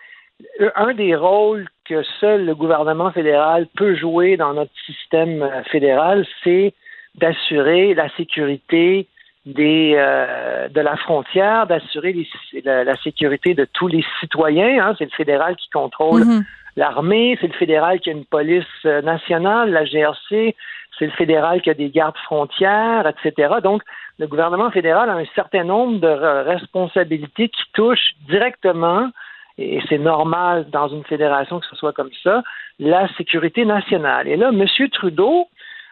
[0.75, 6.73] un des rôles que seul le gouvernement fédéral peut jouer dans notre système fédéral, c'est
[7.17, 9.07] d'assurer la sécurité
[9.45, 12.27] des, euh, de la frontière, d'assurer
[12.63, 14.85] la, sécurité de tous les citoyens.
[14.85, 14.95] Hein.
[14.97, 16.43] C'est le fédéral qui contrôle mm-hmm
[16.77, 20.55] l'armée, c'est le fédéral qui a une police euh, nationale, la GRC,
[20.97, 23.55] c'est le fédéral qui a des gardes frontières, etc.
[23.61, 23.81] Donc,
[24.19, 29.09] le gouvernement fédéral a un certain nombre de responsabilités qui touchent directement,
[29.57, 32.43] et c'est normal dans une fédération que ce soit comme ça,
[32.79, 34.27] la sécurité nationale.
[34.27, 34.65] Et là, M.
[34.91, 35.47] Trudeau,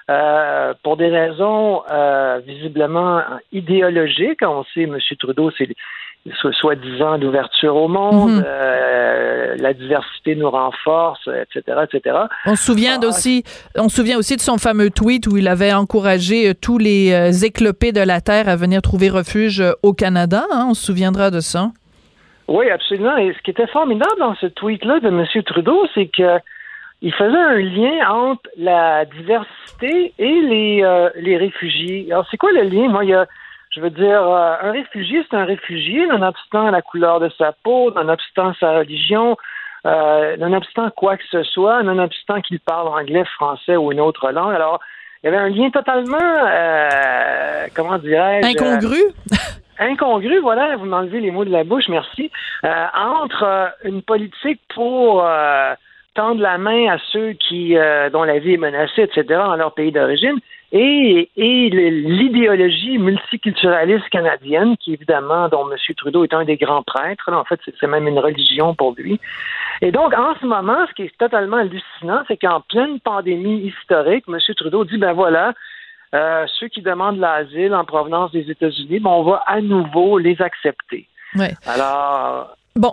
[0.09, 4.97] euh, pour des raisons euh, visiblement idéologiques, on sait, M.
[5.19, 5.69] Trudeau, c'est
[6.59, 8.43] soi-disant d'ouverture au monde, mhm.
[8.45, 12.17] euh, la diversité nous renforce, etc., etc.
[12.45, 13.43] On se souvient ah, aussi,
[13.75, 17.13] on se souvient aussi de son fameux tweet où il avait encouragé euh, tous les
[17.13, 20.45] euh, éclopés de la terre à venir trouver refuge au Canada.
[20.51, 20.67] Hein.
[20.69, 21.71] on se souviendra de ça.
[22.47, 23.17] Oui, absolument.
[23.17, 25.25] Et ce qui était formidable dans ce tweet-là de M.
[25.43, 26.39] Trudeau, c'est que
[27.05, 32.07] il faisait un lien entre la diversité et les, les réfugiés.
[32.11, 32.89] Alors, c'est quoi le lien?
[32.89, 33.25] Moi, il y a
[33.75, 37.91] je veux dire, euh, un réfugié, c'est un réfugié, nonobstant la couleur de sa peau,
[37.91, 39.35] nonobstant sa religion,
[39.85, 44.55] euh, nonobstant quoi que ce soit, nonobstant qu'il parle anglais, français ou une autre langue.
[44.55, 44.79] Alors,
[45.21, 48.47] il y avait un lien totalement, euh, comment dirais-je...
[48.47, 49.01] Incongru
[49.77, 52.31] incongru, voilà, vous m'enlevez les mots de la bouche, merci,
[52.63, 55.21] entre une politique pour
[56.15, 57.75] tendre la main à ceux qui
[58.11, 60.39] dont la vie est menacée, etc., dans leur pays d'origine,
[60.71, 65.77] et, et l'idéologie multiculturaliste canadienne, qui évidemment, dont M.
[65.95, 69.19] Trudeau est un des grands prêtres, en fait, c'est même une religion pour lui.
[69.81, 74.25] Et donc, en ce moment, ce qui est totalement hallucinant, c'est qu'en pleine pandémie historique,
[74.27, 74.37] M.
[74.57, 75.53] Trudeau dit, ben voilà,
[76.13, 80.41] euh, ceux qui demandent l'asile en provenance des États-Unis, ben, on va à nouveau les
[80.41, 81.07] accepter.
[81.35, 81.53] Ouais.
[81.65, 82.91] Alors, Bon,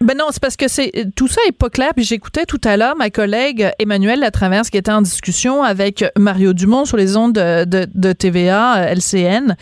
[0.00, 1.92] ben non, c'est parce que c'est tout ça est pas clair.
[1.94, 6.52] Puis j'écoutais tout à l'heure ma collègue Emmanuelle Latraverse qui était en discussion avec Mario
[6.52, 9.54] Dumont sur les ondes de, de, de TVA LCN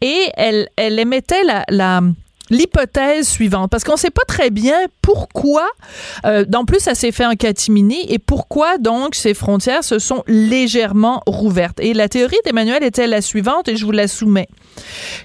[0.00, 2.02] et elle, elle émettait la, la
[2.50, 5.66] l'hypothèse suivante, parce qu'on ne sait pas très bien pourquoi,
[6.26, 10.22] euh, en plus ça s'est fait en catimini, et pourquoi donc ces frontières se sont
[10.26, 11.80] légèrement rouvertes.
[11.80, 14.48] Et la théorie d'Emmanuel était la suivante, et je vous la soumets.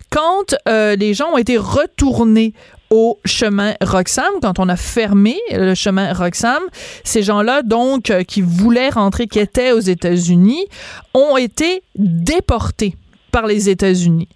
[0.10, 2.54] Quand euh, les gens ont été retournés
[2.90, 6.62] au chemin Roxham, quand on a fermé le chemin Roxham,
[7.04, 10.66] ces gens-là, donc, euh, qui voulaient rentrer, qui étaient aux États-Unis,
[11.14, 12.96] ont été déportés
[13.32, 14.30] par les États-Unis.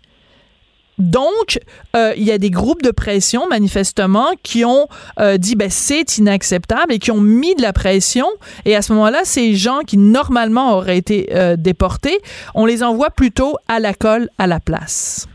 [0.99, 1.59] Donc,
[1.95, 4.87] euh, il y a des groupes de pression, manifestement, qui ont
[5.19, 8.27] euh, dit ben, c'est inacceptable et qui ont mis de la pression.
[8.65, 12.19] Et à ce moment-là, ces gens qui normalement auraient été déportés,
[12.53, 15.27] on les envoie plutôt à la colle à la place.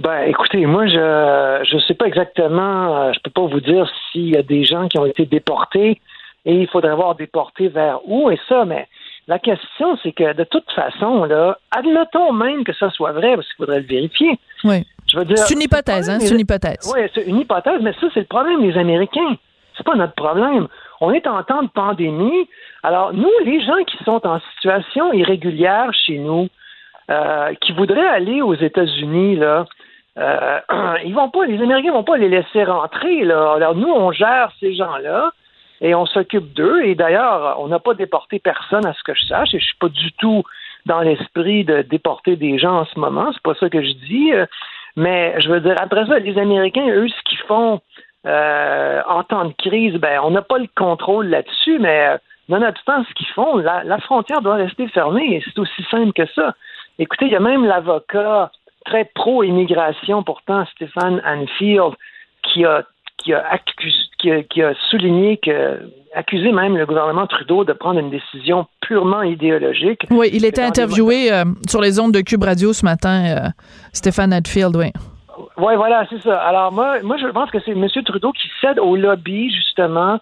[0.00, 4.30] Ben, écoutez, moi, je je sais pas exactement, euh, je peux pas vous dire s'il
[4.30, 6.00] y a des gens qui ont été déportés
[6.46, 8.88] et il faudrait voir déportés vers où et ça, mais
[9.28, 13.46] la question, c'est que de toute façon, là, admettons même que ça soit vrai, parce
[13.48, 14.38] qu'il faudrait le vérifier.
[14.64, 14.86] Oui.
[15.06, 15.36] Je veux dire.
[15.36, 16.18] C'est une hypothèse, hein?
[16.18, 16.90] C'est une hypothèse.
[16.94, 19.36] Oui, c'est une hypothèse, mais ça, c'est le problème des Américains.
[19.76, 20.66] C'est pas notre problème.
[21.02, 22.48] On est en temps de pandémie.
[22.82, 26.48] Alors, nous, les gens qui sont en situation irrégulière chez nous,
[27.10, 29.66] euh, qui voudraient aller aux États-Unis, là,
[30.20, 30.60] euh,
[31.04, 33.24] ils vont pas, les Américains vont pas les laisser rentrer.
[33.24, 33.54] Là.
[33.54, 35.30] Alors nous, on gère ces gens-là
[35.80, 36.84] et on s'occupe d'eux.
[36.84, 39.54] Et d'ailleurs, on n'a pas déporté personne à ce que je sache.
[39.54, 40.42] Et je suis pas du tout
[40.86, 43.30] dans l'esprit de déporter des gens en ce moment.
[43.32, 44.32] C'est pas ça que je dis.
[44.96, 47.80] Mais je veux dire, après ça, les Américains, eux, ce qu'ils font
[48.26, 52.16] euh, en temps de crise, ben, on n'a pas le contrôle là-dessus, mais
[52.48, 55.42] nonobstant ce qu'ils font, la, la frontière doit rester fermée.
[55.44, 56.54] C'est aussi simple que ça.
[56.98, 58.50] Écoutez, il y a même l'avocat
[58.84, 61.94] très pro-immigration, pourtant, Stéphane Anfield,
[62.42, 62.84] qui a,
[63.18, 63.58] qui a,
[64.18, 65.80] qui a, souligné que
[66.14, 70.00] accusé même le gouvernement Trudeau de prendre une décision purement idéologique.
[70.10, 73.48] Oui, il était interviewé euh, sur les ondes de Cube Radio ce matin, euh,
[73.92, 74.92] Stéphane Hadfield, oui.
[75.56, 76.38] Oui, voilà, c'est ça.
[76.40, 77.86] Alors moi, moi, je pense que c'est M.
[78.04, 80.18] Trudeau qui cède au lobby, justement,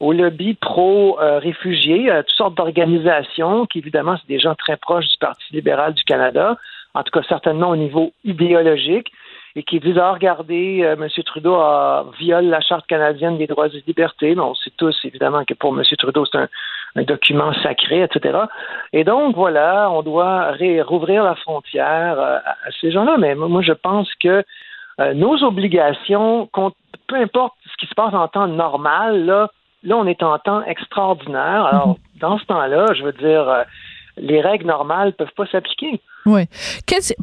[0.00, 5.16] au lobby pro-réfugiés, à toutes sortes d'organisations, qui évidemment, c'est des gens très proches du
[5.18, 6.56] Parti libéral du Canada,
[6.96, 9.12] en tout cas certainement au niveau idéologique,
[9.56, 11.08] et qui disent ah, regardez, euh, M.
[11.24, 14.34] Trudeau a, viole la Charte canadienne des droits et libertés.
[14.34, 15.82] Mais on sait tous, évidemment, que pour M.
[15.98, 18.38] Trudeau, c'est un, document sacré, etc.
[18.92, 20.52] Et donc, voilà, on doit
[20.84, 23.16] rouvrir la frontière euh, à, ces gens-là.
[23.18, 24.44] Mais moi, je pense que
[25.00, 26.48] euh, nos obligations,
[27.08, 29.50] peu importe ce qui se passe en temps normal, là,
[29.84, 31.66] là, on est en temps extraordinaire.
[31.66, 32.20] Alors, mm-hmm.
[32.20, 33.64] dans ce temps-là, je veux dire,
[34.16, 36.00] les règles normales peuvent pas s'appliquer.
[36.24, 36.42] Oui.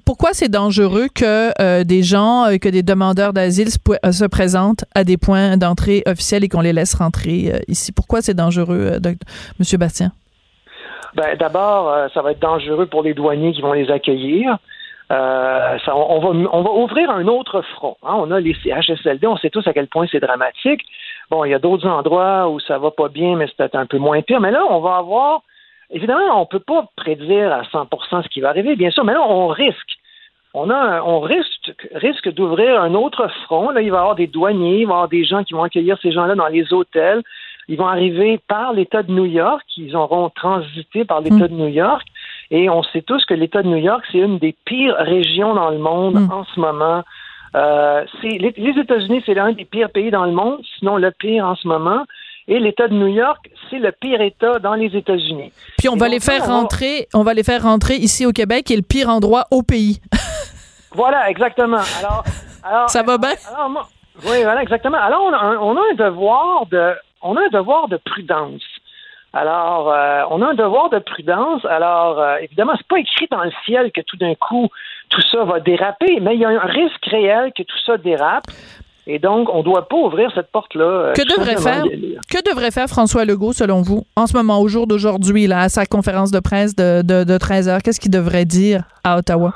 [0.06, 4.86] Pourquoi c'est dangereux que euh, des gens, euh, que des demandeurs d'asile euh, se, présentent
[4.95, 7.91] à des points d'entrée officiels et qu'on les laisse rentrer ici?
[7.91, 9.79] Pourquoi c'est dangereux, M.
[9.79, 10.12] Bastien?
[11.15, 14.58] Ben, D'abord, ça va être dangereux pour les douaniers qui vont les accueillir.
[15.10, 17.97] Ça, on, va, on va ouvrir un autre front.
[18.01, 18.15] Hein.
[18.17, 20.82] On a les CHSLD, on sait tous à quel point c'est dramatique.
[21.29, 23.86] Bon, il y a d'autres endroits où ça va pas bien, mais c'est peut-être un
[23.86, 24.39] peu moins pire.
[24.39, 25.41] Mais là, on va avoir
[25.93, 29.13] Évidemment, on ne peut pas prédire à 100% ce qui va arriver, bien sûr, mais
[29.13, 29.97] là, on risque.
[30.56, 33.69] On, a, on risque, risque d'ouvrir un autre front.
[33.69, 35.63] Là, il va y avoir des douaniers, il va y avoir des gens qui vont
[35.63, 37.23] accueillir ces gens-là dans les hôtels.
[37.67, 41.69] Ils vont arriver par l'État de New York, ils auront transité par l'État de New
[41.69, 42.06] York.
[42.51, 45.69] Et on sait tous que l'État de New York, c'est une des pires régions dans
[45.69, 46.32] le monde mm.
[46.32, 47.03] en ce moment.
[47.56, 51.45] Euh, les, les États-Unis, c'est l'un des pires pays dans le monde, sinon le pire
[51.45, 52.03] en ce moment.
[52.47, 55.51] Et l'État de New York, c'est le pire État dans les États-Unis.
[55.77, 58.73] Puis on va les faire rentrer, on va les faire rentrer ici au Québec, qui
[58.73, 60.01] est le pire endroit au pays.
[60.93, 61.82] voilà, exactement.
[61.99, 62.23] Alors,
[62.63, 63.32] alors ça va bien?
[64.25, 64.97] oui, voilà, exactement.
[64.97, 68.62] Alors on a, un, on a un devoir de, on a un devoir de prudence.
[69.36, 71.65] Alors, euh, on a un devoir de prudence.
[71.65, 74.69] Alors, euh, évidemment, c'est pas écrit dans le ciel que tout d'un coup
[75.10, 78.45] tout ça va déraper, mais il y a un risque réel que tout ça dérape.
[79.05, 80.85] Et donc, on ne doit pas ouvrir cette porte-là.
[80.85, 84.67] Euh, que devrait faire, que devrait faire François Legault, selon vous, en ce moment, au
[84.67, 87.81] jour d'aujourd'hui, à sa conférence de presse de, de, 13 heures?
[87.81, 89.53] Qu'est-ce qu'il devrait dire à Ottawa?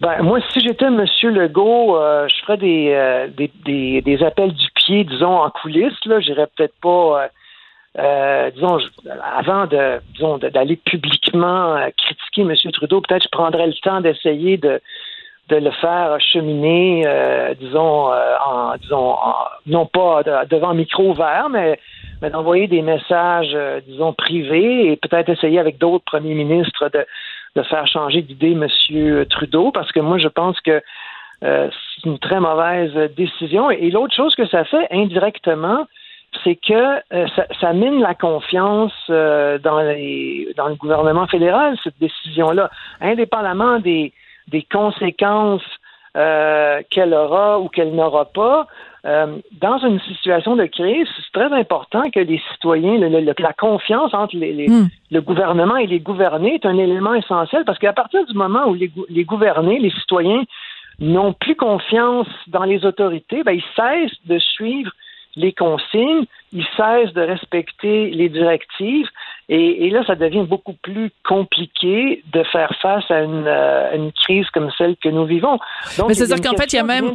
[0.00, 1.04] Ben, moi, si j'étais M.
[1.22, 6.04] Legault, euh, je ferais euh, des, des, des, appels du pied, disons, en coulisses.
[6.04, 7.28] Là, j'irais peut-être pas,
[8.54, 8.78] disons,
[9.36, 12.72] avant de, disons, d'aller publiquement critiquer M.
[12.72, 14.80] Trudeau, peut-être je prendrais le temps d'essayer de
[15.48, 19.16] de le faire cheminer, euh, disons, euh, en, disons,
[19.66, 21.78] non pas devant micro ouvert, mais,
[22.20, 27.06] mais d'envoyer des messages, euh, disons, privés et peut-être essayer avec d'autres premiers ministres de,
[27.54, 28.66] de faire changer d'idée M.
[29.26, 30.82] Trudeau, parce que moi, je pense que
[31.42, 33.70] c'est une très mauvaise décision.
[33.70, 35.86] Et, l'autre chose que ça fait indirectement,
[36.42, 36.96] c'est que
[37.36, 44.12] ça, ça, mine la confiance dans, les, dans le gouvernement fédéral, cette décision-là, indépendamment des,
[44.48, 45.62] des conséquences
[46.16, 48.66] euh, qu'elle aura ou qu'elle n'aura pas.
[49.04, 54.36] Euh, dans une situation de crise, c'est très important que les citoyens, la confiance entre
[54.36, 54.88] les, hmm.
[55.10, 58.74] le gouvernement et les gouvernés est un élément essentiel parce qu'à partir du moment où
[58.74, 60.42] les, les gouvernés, les citoyens
[60.98, 64.90] n'ont plus confiance dans les autorités, ben, ils cessent de suivre
[65.36, 69.08] les consignes, ils cessent de respecter les directives
[69.48, 74.46] et, là, ça devient beaucoup plus compliqué de faire face à une, euh, une crise
[74.52, 75.60] comme celle que nous vivons.
[75.98, 77.14] Donc, mais c'est dire qu'en fait, il y a même.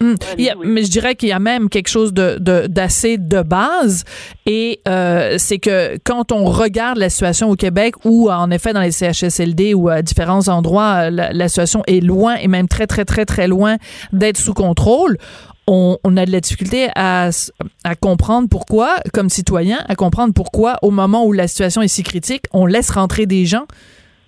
[0.00, 0.16] Hum,
[0.64, 4.04] mais je dirais qu'il y a même quelque chose de, d'assez de, base.
[4.46, 8.80] Et euh, c'est que quand on regarde la situation au Québec, ou en effet dans
[8.80, 13.04] les CHSLD ou à différents endroits, la, la situation est loin et même très, très,
[13.04, 13.76] très, très loin
[14.12, 15.18] d'être sous contrôle,
[15.70, 17.30] on, a de la difficulté à,
[18.00, 22.44] comprendre pourquoi, comme citoyen, à comprendre pourquoi, au moment où la situation est si critique,
[22.52, 23.66] on laisse rentrer des gens.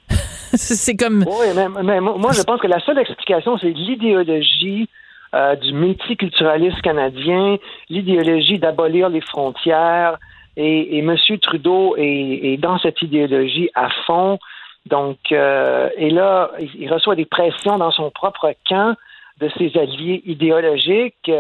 [0.55, 1.25] c'est comme.
[1.27, 4.89] Oui, mais, moi, je pense que la seule explication, c'est l'idéologie
[5.35, 7.57] euh, du multiculturalisme canadien,
[7.89, 10.19] l'idéologie d'abolir les frontières.
[10.57, 11.17] Et, M.
[11.41, 14.39] Trudeau est, dans cette idéologie à fond.
[14.87, 18.95] Donc, euh, et là, il reçoit des pressions dans son propre camp
[19.43, 21.31] de ses alliés idéologiques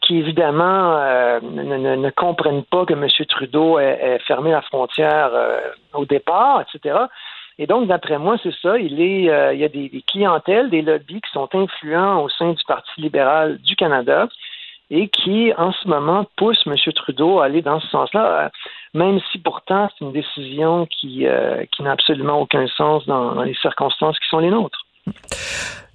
[0.00, 0.96] qui évidemment
[1.42, 3.06] ne, comprennent pas que M.
[3.28, 5.30] Trudeau ait, fermé la frontière
[5.92, 7.06] au départ, etc.
[7.58, 8.78] Et donc, d'après moi, c'est ça.
[8.78, 13.58] Il, y a des, clientèles, des lobbies qui sont influents au sein du Parti libéral
[13.58, 14.28] du Canada
[14.90, 16.76] et qui, en ce moment, pousse M.
[16.94, 18.48] Trudeau à aller dans ce sens-là, euh,
[18.92, 24.18] même si pourtant c'est une décision euh, qui n'a absolument aucun sens dans, les circonstances
[24.18, 24.84] qui sont les nôtres.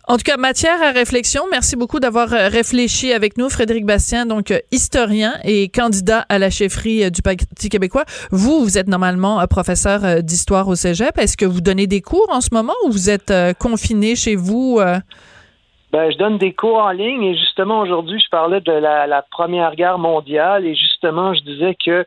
[0.09, 1.43] En tout cas, matière à réflexion.
[1.51, 6.49] Merci beaucoup d'avoir euh, réfléchi avec nous, Frédéric Bastien, donc historien et candidat à la
[6.49, 8.05] chefferie du Parti québécois.
[8.31, 11.15] Vous, vous êtes normalement professeur d'histoire au Cégep.
[11.19, 14.79] Est-ce que vous donnez des cours en ce moment ou vous êtes confiné chez vous?
[15.91, 19.75] Ben, je donne des cours en ligne et justement aujourd'hui, je parlais de la, Première
[19.75, 22.03] Guerre mondiale et justement, je disais que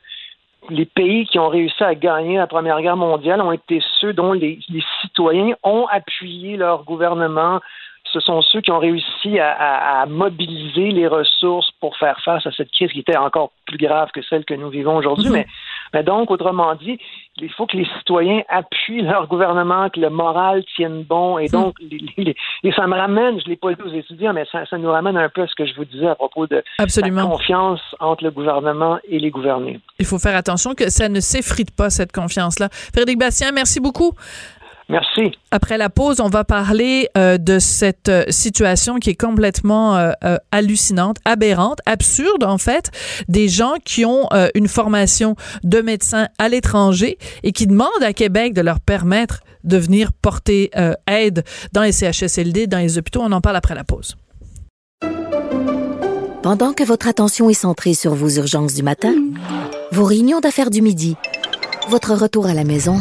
[0.71, 4.33] les pays qui ont réussi à gagner la Première Guerre mondiale ont été ceux dont
[4.33, 4.59] les
[5.03, 7.61] citoyens ont appuyé leur gouvernement
[8.12, 12.70] ce sont ceux qui ont réussi à, mobiliser les ressources pour faire face à cette
[12.70, 15.31] crise qui était encore plus grave que celle que nous vivons aujourd'hui.
[15.31, 15.44] Mhm.
[15.94, 16.98] mais, donc, autrement dit,
[17.40, 21.38] il faut que les citoyens appuient leur gouvernement, que le moral tienne bon.
[21.38, 21.51] Et mhm.
[21.51, 24.90] donc, et ça me ramène, je ne l'ai pas dit aux étudiants, mais ça, nous
[24.90, 28.25] ramène un peu à ce que je vous disais à propos de la confiance entre
[28.25, 29.81] le gouvernement et les gouvernés.
[29.98, 32.68] Il faut faire attention que ça ne s'effrite pas, cette confiance-là.
[32.70, 34.12] Frédéric Bastien, merci beaucoup.
[34.93, 35.33] Merci.
[35.51, 40.37] Après la pause, on va parler euh, de cette euh, situation qui est complètement euh,
[40.51, 42.91] hallucinante, aberrante, absurde en fait,
[43.27, 48.53] des gens qui ont une formation de médecin à l'étranger et qui demandent à Québec
[48.53, 50.71] de leur permettre de venir porter
[51.07, 53.21] aide dans les CHSLD, dans les hôpitaux.
[53.23, 54.17] On en parle après la pause.
[56.43, 59.15] Pendant que votre attention est centrée sur vos urgences du matin,
[59.91, 61.17] vos réunions d'affaires du midi,
[61.89, 63.01] votre retour à la maison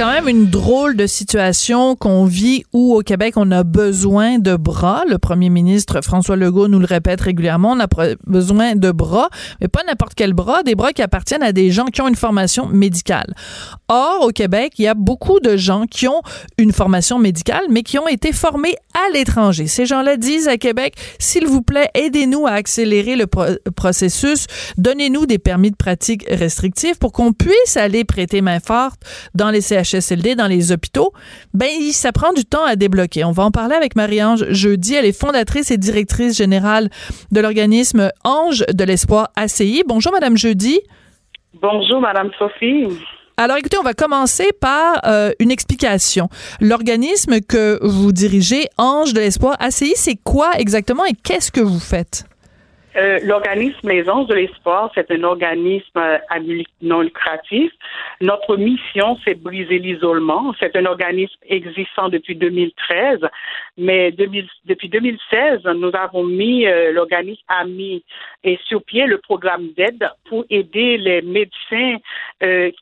[0.00, 4.56] Quand même une drôle de situation qu'on vit où au Québec on a besoin de
[4.56, 5.02] bras.
[5.06, 7.86] Le premier ministre François Legault nous le répète régulièrement, on a
[8.26, 9.28] besoin de bras,
[9.60, 12.16] mais pas n'importe quel bras, des bras qui appartiennent à des gens qui ont une
[12.16, 13.34] formation médicale.
[13.88, 16.22] Or, au Québec, il y a beaucoup de gens qui ont
[16.56, 19.66] une formation médicale, mais qui ont été formés à l'étranger.
[19.66, 23.26] Ces gens-là disent à Québec, s'il vous plaît, aidez-nous à accélérer le
[23.76, 24.46] processus,
[24.78, 29.02] donnez-nous des permis de pratique restrictifs pour qu'on puisse aller prêter main forte
[29.34, 29.89] dans les CHSLD,
[30.36, 31.12] dans les hôpitaux,
[31.54, 33.24] ben ça prend du temps à débloquer.
[33.24, 34.94] On va en parler avec Marie-Ange jeudi.
[34.94, 36.90] Elle est fondatrice et directrice générale
[37.30, 39.82] de l'organisme Ange de l'Espoir ACI.
[39.86, 40.80] Bonjour, Madame Jeudi.
[41.60, 42.86] Bonjour, Madame Sophie.
[43.36, 46.28] Alors écoutez, on va commencer par euh, une explication.
[46.60, 51.80] L'organisme que vous dirigez, Ange de l'Espoir ACI, c'est quoi exactement et qu'est-ce que vous
[51.80, 52.24] faites?
[52.96, 56.18] Euh, l'organisme Anges de l'Espoir, c'est un organisme euh,
[56.82, 57.72] non lucratif.
[58.20, 60.52] Notre mission, c'est briser l'isolement.
[60.58, 63.20] C'est un organisme existant depuis 2013,
[63.78, 68.04] mais depuis 2016, nous avons mis, euh, l'organisme a mis
[68.42, 71.96] et sur pied le programme d'aide pour aider les médecins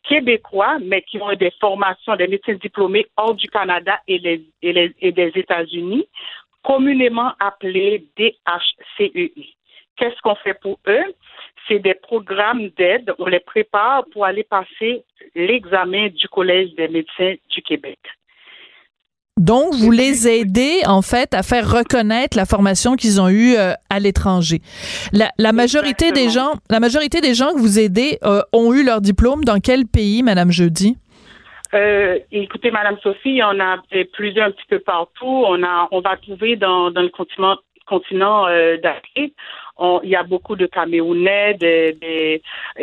[0.09, 4.73] québécois, mais qui ont des formations, des médecins diplômés hors du Canada et, les, et,
[4.73, 6.07] les, et des États-Unis,
[6.63, 9.58] communément appelés DHCEI.
[9.99, 11.15] Qu'est-ce qu'on fait pour eux?
[11.67, 13.13] C'est des programmes d'aide.
[13.19, 17.99] On les prépare pour aller passer l'examen du Collège des médecins du Québec.
[19.39, 23.73] Donc, vous les aidez, en fait, à faire reconnaître la formation qu'ils ont eue euh,
[23.89, 24.59] à l'étranger.
[25.13, 29.01] La, majorité des gens, la majorité des gens que vous aidez euh, ont eu leur
[29.01, 30.97] diplôme dans quel pays, Madame Jeudi?
[31.73, 33.77] Euh, écoutez, Madame Sophie, on a
[34.13, 35.45] plusieurs un petit peu partout.
[35.47, 38.47] On a, on va trouver dans, dans le continent, continent
[38.83, 39.37] d'Afrique
[40.03, 42.43] il y a beaucoup de Camerounais, des,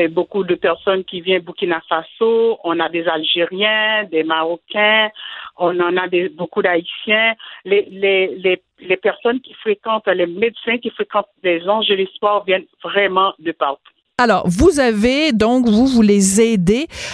[0.09, 5.09] beaucoup de personnes qui viennent Burkina Faso, on a des Algériens, des Marocains,
[5.57, 7.33] on en a des, beaucoup d'Haïtiens.
[7.65, 12.65] Les, les, les, personnes qui fréquentent, les médecins qui fréquentent les anges de l'espoir viennent
[12.83, 13.94] vraiment de partout.
[14.17, 16.39] Alors, vous avez donc, vous, vous les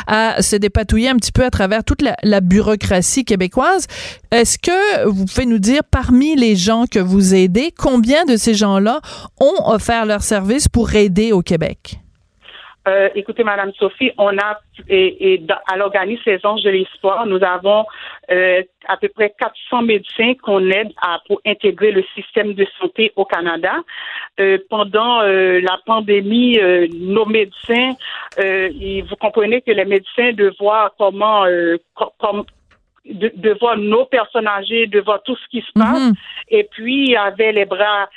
[0.05, 3.87] à se dépatouiller un petit peu à travers toute la, bureaucratie québécoise.
[4.29, 8.53] Est-ce que vous pouvez nous dire, parmi les gens que vous aidez, combien de ces
[8.53, 9.01] gens-là
[9.39, 12.00] ont offert leur service pour aider au Québec?
[12.87, 14.59] Euh, écoutez, Madame Sophie, on a
[14.89, 17.85] et, et à l'organisme Les Anges de l'Espoir, nous avons
[18.31, 23.11] euh, à peu près 400 médecins qu'on aide à pour intégrer le système de santé
[23.15, 23.75] au Canada.
[24.39, 27.91] Euh, pendant euh, la pandémie, euh, nos médecins,
[28.37, 31.45] vous comprenez que les médecins de voir comment
[32.17, 32.45] comme
[33.05, 36.13] de, de, voir nos personnes âgées, de voir tout ce qui se passe, mhm.
[36.49, 38.09] et puis avaient les bras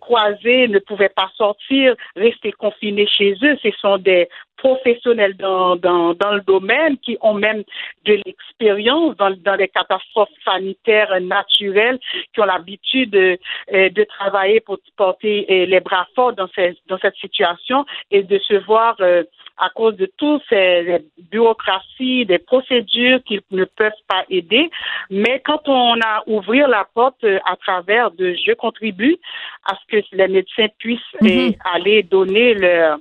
[0.00, 3.56] croisés, ne pouvaient pas sortir, rester confinés chez eux.
[3.62, 4.28] Ce sont des
[4.62, 7.64] professionnels dans, dans, dans le domaine qui ont même
[8.04, 11.98] de l'expérience dans, dans les catastrophes sanitaires naturelles,
[12.32, 13.38] qui ont l'habitude de,
[13.72, 18.22] euh, de travailler pour porter euh, les bras forts dans, ces, dans cette situation et
[18.22, 19.24] de se voir euh,
[19.58, 24.70] à cause de toutes ces bureaucraties, des procédures qui ne peuvent pas aider.
[25.10, 29.16] Mais quand on a ouvert la porte à travers de Je contribue
[29.68, 31.56] à ce que les médecins puissent mm-hmm.
[31.74, 32.98] aller donner leur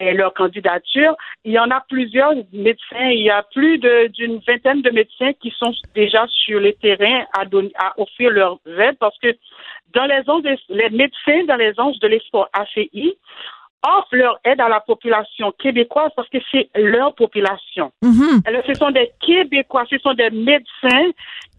[0.00, 1.14] leur candidature.
[1.44, 3.10] Il y en a plusieurs médecins.
[3.10, 7.44] Il y a plus d'une vingtaine de médecins qui sont déjà sur le terrain à,
[7.44, 9.28] donner, à offrir leur aide parce que
[9.94, 13.16] dans les ondes, les médecins dans les anges de l'espoir ACI
[13.82, 17.92] offrent leur aide à la population québécoise parce que c'est leur population.
[18.02, 18.42] Mhm.
[18.44, 21.10] Alors, ce sont des Québécois, ce sont des médecins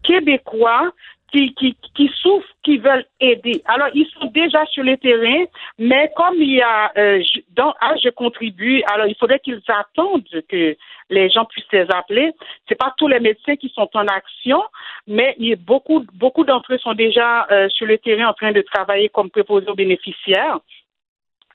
[0.04, 0.92] québécois
[1.32, 3.62] qui, qui, qui souffrent, qui veulent aider.
[3.66, 5.46] Alors, ils sont déjà sur le terrain,
[5.78, 7.22] mais comme il y a euh,
[7.56, 10.76] dans ah, je contribue, alors il faudrait qu'ils attendent que
[11.10, 12.32] les gens puissent les appeler.
[12.68, 14.62] C'est pas tous les médecins qui sont en action,
[15.08, 18.34] mais il y a beaucoup, beaucoup d'entre eux sont déjà euh, sur le terrain en
[18.34, 20.60] train de travailler comme préposés aux bénéficiaires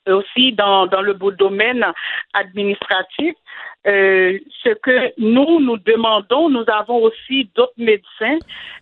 [0.07, 1.85] aussi dans, dans le beau domaine
[2.33, 3.35] administratif.
[3.87, 8.39] Euh, ce que nous, nous demandons, nous avons aussi d'autres médecins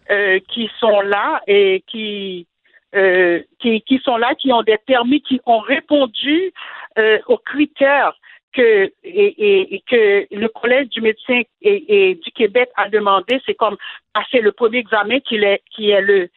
[0.10, 2.48] euh, qui sont là et qui,
[2.96, 6.54] euh, qui, qui, sont là, qui ont des permis, qui ont répondu
[7.28, 8.14] aux critères
[8.54, 13.78] que et, que le collège du médecin et, et du Québec a demandé, c'est comme
[14.14, 16.30] passer le premier examen qui est qui est le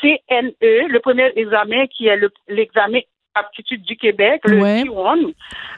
[0.00, 3.00] CNE, le premier examen qui est l'examen
[3.34, 5.32] aptitude du Québec, le C1.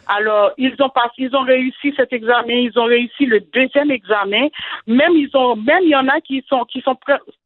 [0.08, 4.48] Alors, ils ont passé, ils ont réussi cet examen, ils ont réussi le deuxième examen.
[4.86, 6.96] Même ils ont, même il y en a qui sont qui sont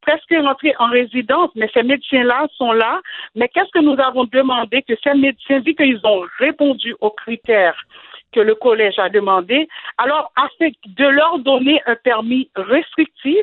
[0.03, 3.01] presque rentrés en résidence, mais ces médecins-là sont là.
[3.35, 7.77] Mais qu'est-ce que nous avons demandé que ces médecins, vu qu'ils ont répondu aux critères
[8.33, 9.67] que le collège a demandé,
[9.99, 13.41] alors afin de leur donner un permis restrictif,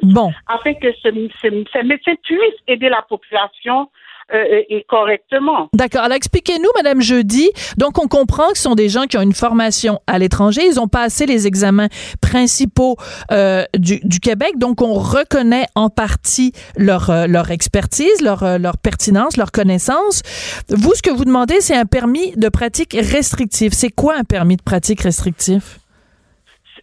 [0.47, 3.89] afin que ces médecins puissent aider la population
[4.33, 5.69] euh, et correctement.
[5.73, 6.01] D'accord.
[6.03, 7.49] Alors expliquez-nous, Madame Jeudi.
[7.77, 10.61] Donc on comprend que ce sont des gens qui ont une formation à l'étranger.
[10.65, 11.87] Ils ont passé les examens
[12.21, 12.95] principaux
[13.31, 14.57] euh, du, du, Québec.
[14.57, 20.21] Donc on reconnaît en partie leur euh, leur expertise, leur euh, leur pertinence, leur connaissance.
[20.69, 23.73] Vous, ce que vous demandez, c'est un permis de pratique restrictif.
[23.73, 25.79] C'est quoi un permis de pratique restrictif?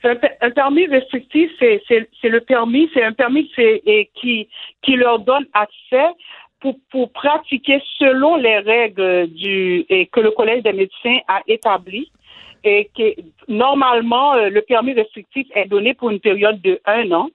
[0.02, 3.50] Un, un, permis restrictif, c'est le permis, c'est un permis
[4.14, 4.48] qui,
[4.82, 6.08] qui leur donne accès
[6.60, 12.10] pour, pour pratiquer selon les règles du et que le Collège des médecins a établi
[12.64, 13.14] et que
[13.48, 17.30] normalement euh, le permis restrictif est donné pour une période de un an.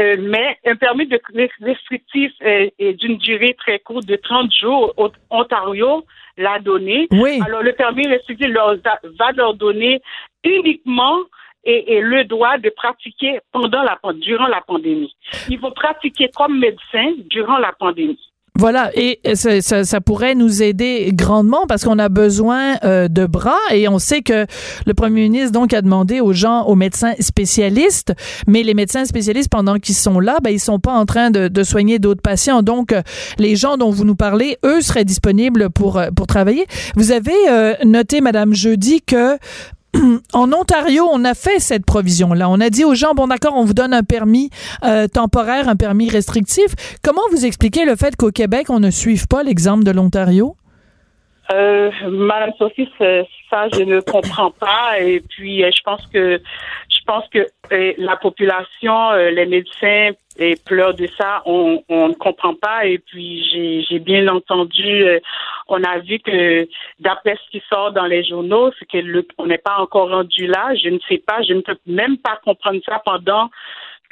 [0.00, 1.20] Euh, mais un permis de
[1.60, 4.94] restrictif est, d'une durée très courte de 30 jours.
[5.28, 6.04] Ontario
[6.38, 7.08] l'a donné.
[7.44, 8.76] Alors le permis restrictif leur,
[9.18, 10.00] va leur donner
[10.44, 11.18] uniquement
[11.64, 15.14] et, et, le droit de pratiquer pendant la durant la pandémie.
[15.48, 18.31] Ils vont pratiquer comme médecins durant la pandémie.
[18.62, 23.58] Voilà, et ça, ça, pourrait nous aider grandement parce qu'on a besoin euh, de bras
[23.72, 24.46] et on sait que
[24.86, 28.12] le premier ministre donc a demandé aux gens, aux médecins spécialistes,
[28.46, 31.48] mais les médecins spécialistes pendant qu'ils sont là, ben ils sont pas en train de,
[31.48, 32.62] de soigner d'autres patients.
[32.62, 32.94] Donc
[33.36, 36.66] les gens dont vous nous parlez, eux seraient disponibles pour euh, pour travailler.
[36.94, 39.38] Vous avez euh, noté, Madame Jeudi, que
[40.32, 42.48] en Ontario, on a fait cette provision-là.
[42.48, 44.50] On a dit aux gens, bon d'accord, on vous donne un permis
[44.84, 46.74] euh, temporaire, un permis restrictif.
[47.02, 50.56] Comment vous expliquez le fait qu'au Québec, on ne suive pas l'exemple de l'Ontario?
[51.52, 55.00] Euh, Madame Sophie, ça, je ne comprends pas.
[55.00, 56.40] Et puis, euh, je pense que
[57.12, 61.42] pense que euh, la population, euh, les médecins et pleurent de ça.
[61.44, 62.86] On, ne comprend pas.
[62.86, 65.04] Et puis, j'ai bien entendu,
[65.68, 66.66] on a vu que
[67.00, 70.74] d'après ce qui sort dans les journaux, c'est que on n'est pas encore rendu là.
[70.74, 71.42] Je ne sais pas.
[71.42, 73.50] Je ne peux même pas comprendre ça pendant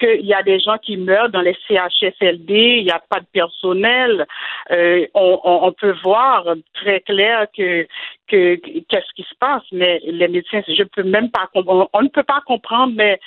[0.01, 3.26] qu'il y a des gens qui meurent dans les CHSLD, il n'y a pas de
[3.32, 4.26] personnel.
[4.70, 6.44] Euh, on, on, peut voir
[6.74, 7.86] très clair que
[8.30, 8.54] que
[8.88, 11.88] qu'est-ce qui se passe, mais les médecins, je peux même pas comprendre.
[11.92, 13.18] On ne peut pas comprendre, mais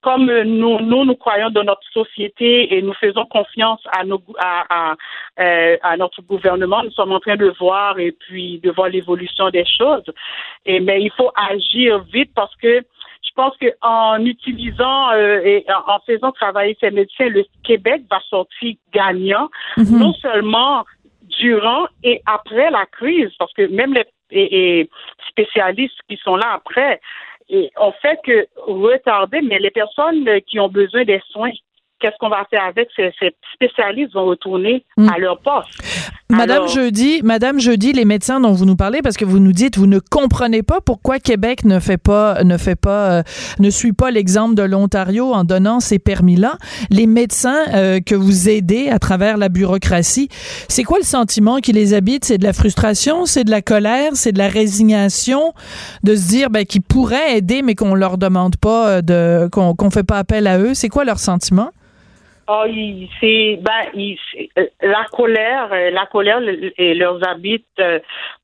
[0.00, 4.64] comme nous, nous, nous croyons dans notre société et nous faisons confiance à, nos, à,
[4.70, 4.94] à,
[5.40, 9.50] euh, à notre gouvernement, nous sommes en train de voir et puis de voir l'évolution
[9.50, 10.04] des choses.
[10.64, 12.82] Et mais il faut agir vite parce que
[13.22, 18.74] je pense qu'en utilisant euh, et en faisant travailler ces médecins, le Québec va sortir
[18.92, 19.98] gagnant, Mhm.
[19.98, 20.84] non seulement
[21.38, 24.90] durant et après la crise, parce que même les et- et
[25.28, 27.00] spécialistes qui sont là après,
[27.48, 31.50] et on fait que retarder, mais les personnes qui ont besoin des soins,
[32.00, 35.70] qu'est-ce qu'on va faire avec ces, ces spécialistes vont retourner à leur poste.
[36.32, 39.52] Madame Alors- Jeudi, Madame Jeudi, les médecins dont vous nous parlez, parce que vous nous
[39.52, 43.22] dites, vous ne comprenez pas pourquoi Québec ne fait pas, ne fait pas, euh,
[43.58, 46.56] ne suit pas l'exemple de l'Ontario en donnant ces permis-là.
[46.90, 50.28] Les médecins euh, que vous aidez à travers la bureaucratie,
[50.68, 52.24] c'est quoi le sentiment qui les habite?
[52.24, 55.52] C'est de la frustration, c'est de la colère, c'est de la résignation,
[56.02, 59.74] de se dire ben, qu'ils pourraient aider, mais qu'on leur demande pas euh, de, qu'on
[59.74, 60.74] qu'on fait pas appel à eux?
[60.74, 61.70] C'est quoi leur sentiment?
[62.48, 62.64] Oh,
[63.20, 64.18] c'est ben, il-
[64.58, 66.40] euh, la colère, euh, la colère
[66.76, 67.66] et leurs habite.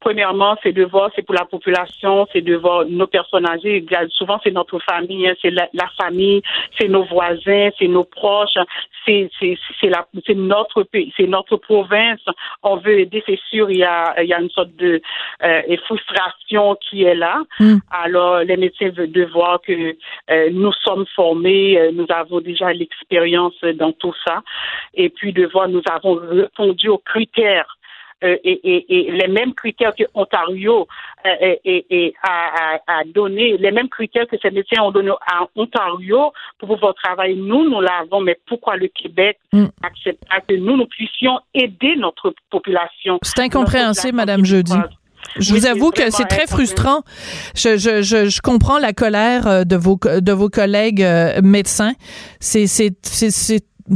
[0.01, 3.85] Premièrement, c'est de voir, c'est pour la population, c'est de voir nos personnes âgées.
[4.11, 6.43] Souvent, c'est notre famille, hein, c'est la, la famille,
[6.79, 8.59] c'est nos voisins, c'est nos proches,
[9.07, 12.21] c'est c'est c'est la c'est notre pays, c'est notre province.
[12.63, 13.71] On veut aider, c'est sûr.
[13.71, 15.01] Il y a il y a une sorte de
[15.43, 17.43] euh, frustration qui est là.
[17.91, 19.97] Alors, les médecins veulent de voir que
[20.31, 24.43] euh, nous sommes formés, euh, nous avons déjà l'expérience dans tout ça,
[24.95, 27.78] et puis de voir nous avons répondu aux critères.
[28.25, 30.87] Euh, et, et, et les mêmes critères que Ontario
[31.27, 35.47] euh, et, a, a, a donné, les mêmes critères que ces médecins ont donné à
[35.57, 39.39] Ontario pour pouvoir travailler, nous, nous l'avons, mais pourquoi le Québec
[39.83, 43.19] accepte pas que nous, nous puissions aider notre population?
[43.23, 44.75] C'est incompréhensible, Madame Jeudi.
[45.39, 47.03] Je vous avoue que c'est très frustrant.
[47.55, 51.93] Je, je, je, je comprends la colère euh, de vos, de vos collègues euh, médecins.
[52.41, 52.67] C'est,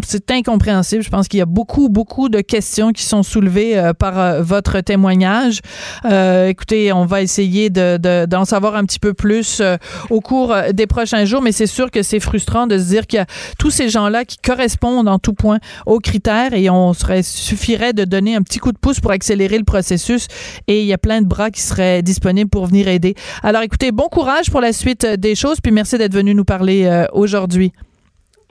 [0.05, 1.03] c'est, incompréhensible.
[1.03, 4.43] Je pense qu'il y a beaucoup, beaucoup de questions qui sont soulevées euh, par euh,
[4.43, 5.61] votre témoignage.
[6.05, 9.63] Euh, écoutez, on va essayer de, de- d'en savoir un petit peu plus
[10.11, 13.19] au cours des prochains jours, mais c'est sûr que c'est frustrant de se dire qu'il
[13.19, 13.27] y a
[13.59, 18.05] tous ces gens-là qui correspondent en tout point aux critères et on serait suffirait de
[18.05, 20.27] donner un petit coup de pouce pour accélérer le processus
[20.69, 23.15] et il y a plein de bras qui seraient disponibles pour venir aider.
[23.43, 27.07] Alors écoutez, bon courage pour la suite des choses, puis merci d'être venu nous parler
[27.13, 27.73] aujourd'hui.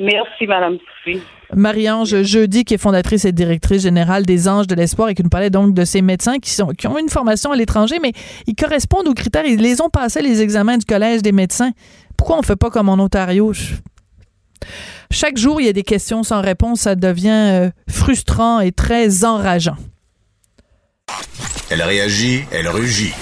[0.02, 1.22] Merci, Madame Sophie.
[1.54, 5.30] Marie-Ange Jeudi, qui est fondatrice et directrice générale des Anges de l'Espoir et qui nous
[5.30, 8.14] parlait donc de ces médecins qui, sont, qui ont une formation à l'étranger, mais
[8.48, 9.46] ils correspondent aux critères.
[9.46, 11.72] Ils les ont passés, les examens du Collège des médecins.
[12.18, 13.52] Pourquoi on ne fait pas comme en Ontario?
[13.52, 13.74] Je-
[15.12, 16.82] Chaque jour, il y a des questions sans réponse.
[16.82, 19.76] Ça devient euh, frustrant et très enrageant.
[21.70, 23.14] Elle réagit, elle rugit.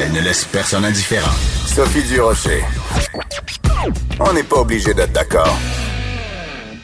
[0.00, 1.30] Elle ne laisse personne indifférent.
[1.66, 2.62] Sophie Durocher.
[4.18, 5.56] On n'est pas obligé d'être d'accord.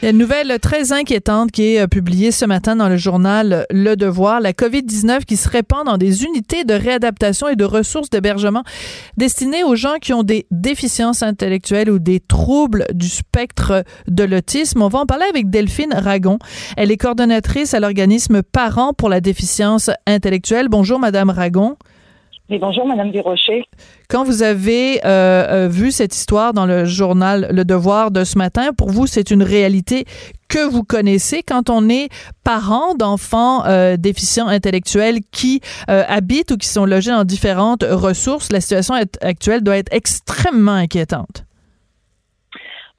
[0.03, 4.39] Une nouvelle très inquiétante qui est euh, publiée ce matin dans le journal Le Devoir.
[4.39, 8.63] La COVID-19 qui se répand dans des unités de réadaptation et de ressources d'hébergement
[9.17, 14.83] destinées aux gens qui ont des déficiences intellectuelles ou des troubles du spectre de l'autisme.
[14.83, 16.37] On va en parler avec Delphine Ragon.
[16.77, 20.69] Elle est coordonnatrice à l'organisme Parents pour la déficience intellectuelle.
[20.69, 21.75] Bonjour, Madame Ragon.
[22.49, 23.63] Mais bonjour, Madame Desrochers.
[24.09, 28.37] Quand vous avez euh, euh, vu cette histoire dans le journal Le Devoir de ce
[28.37, 30.05] matin, pour vous, c'est une réalité
[30.47, 32.07] que vous connaissez quand on est
[32.45, 38.49] parent d'enfants euh, déficients intellectuels qui euh, habitent ou qui sont logés dans différentes ressources.
[38.53, 41.43] La situation act- actuelle doit être extrêmement inquiétante.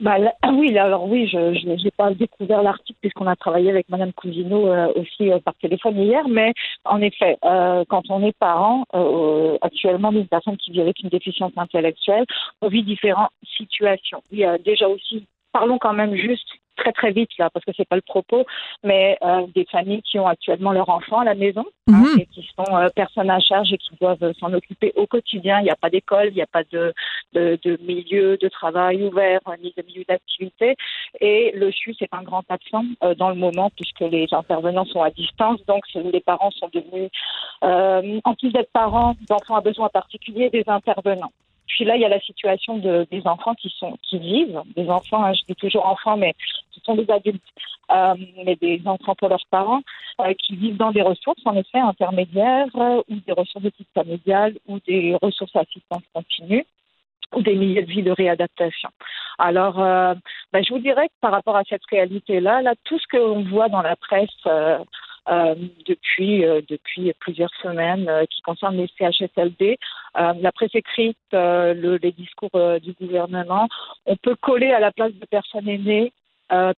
[0.00, 3.68] Bah, là- ah oui, là, alors oui, je n'ai pas découvert l'article puisqu'on a travaillé
[3.68, 8.22] avec Madame Cousineau euh, aussi euh, par téléphone hier, mais en effet, euh, quand on
[8.24, 12.24] est parent euh, actuellement d'une personne qui vit avec une déficience intellectuelle,
[12.62, 14.22] on vit différentes situations.
[14.30, 16.48] Il y a déjà aussi, parlons quand même juste
[16.78, 18.46] très très vite là parce que c'est pas le propos
[18.82, 22.48] mais euh, des familles qui ont actuellement leur enfant à la maison hein, et qui
[22.56, 25.60] sont euh, personnes à charge et qui doivent euh, s'en occuper au quotidien.
[25.60, 26.94] Il n'y a pas d'école il n'y a pas de,
[27.34, 30.76] de de milieu de travail ouvert ni de milieu d'activité.
[31.20, 35.02] Et le CHU c'est un grand absent euh, dans le moment puisque les intervenants sont
[35.02, 35.60] à distance.
[35.66, 37.10] Donc les parents sont devenus
[37.60, 41.32] en plus d'être parents d'enfants à besoins particuliers des intervenants
[41.68, 44.88] puis là, il y a la situation de, des enfants qui sont qui vivent, des
[44.88, 46.34] enfants, hein, je dis toujours enfants, mais
[46.72, 47.42] ce sont des adultes,
[47.90, 48.14] euh,
[48.44, 49.82] mais des enfants pour leurs parents,
[50.20, 53.88] euh, qui vivent dans des ressources, en effet, intermédiaires, euh, ou des ressources de type
[53.94, 56.64] familial, ou des ressources d'assistance continue
[57.34, 58.88] ou des milieux de vie de réadaptation.
[59.38, 63.44] Alors, ben, je vous dirais que par rapport à cette réalité-là, là, tout ce qu'on
[63.44, 64.30] voit dans la presse
[65.86, 69.78] depuis euh, depuis plusieurs semaines euh, qui concerne les CHSLD.
[70.14, 72.50] la presse écrite, le, les discours
[72.80, 73.68] du gouvernement,
[74.06, 76.12] on peut coller à la place de personnes aînées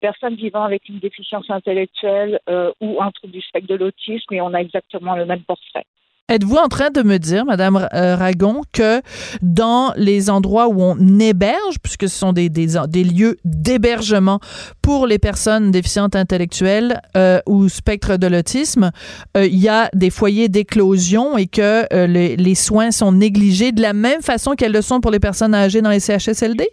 [0.00, 2.40] personnes vivant avec une déficience intellectuelle
[2.80, 5.86] ou un trouble du spectre de l'autisme et on a exactement le même portrait.
[6.30, 9.02] Êtes-vous en train de me dire, Madame euh, Ragon, que
[9.42, 14.38] dans les endroits où on héberge, puisque ce sont des, des, des lieux d'hébergement
[14.80, 18.92] pour les personnes déficientes intellectuelles euh, ou spectre de l'autisme,
[19.36, 23.82] euh, il y a des foyers d'éclosion et que les, les soins sont négligés de
[23.82, 26.64] la même façon qu'elles le sont pour les personnes âgées dans les CHSLD?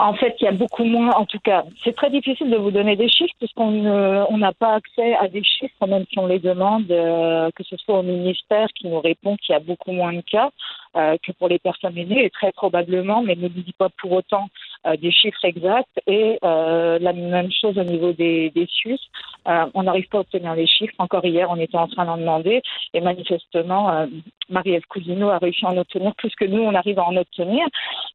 [0.00, 2.70] En fait, il y a beaucoup moins, en tout cas, c'est très difficile de vous
[2.70, 6.88] donner des chiffres puisqu'on n'a pas accès à des chiffres, même si on les demande,
[6.90, 10.20] euh, que ce soit au ministère qui nous répond qu'il y a beaucoup moins de
[10.20, 10.50] cas.
[10.96, 14.48] Euh, que pour les personnes aînées, et très probablement, mais ne dit pas pour autant
[14.86, 16.00] euh, des chiffres exacts.
[16.06, 18.98] Et euh, la même chose au niveau des, des SUS.
[19.46, 20.94] on n'arrive pas à obtenir les chiffres.
[20.98, 22.62] Encore hier, on était en train d'en demander,
[22.94, 24.06] et manifestement,
[24.48, 27.66] Marie-Ève Cousineau a réussi à en obtenir plus que nous, on arrive à en obtenir.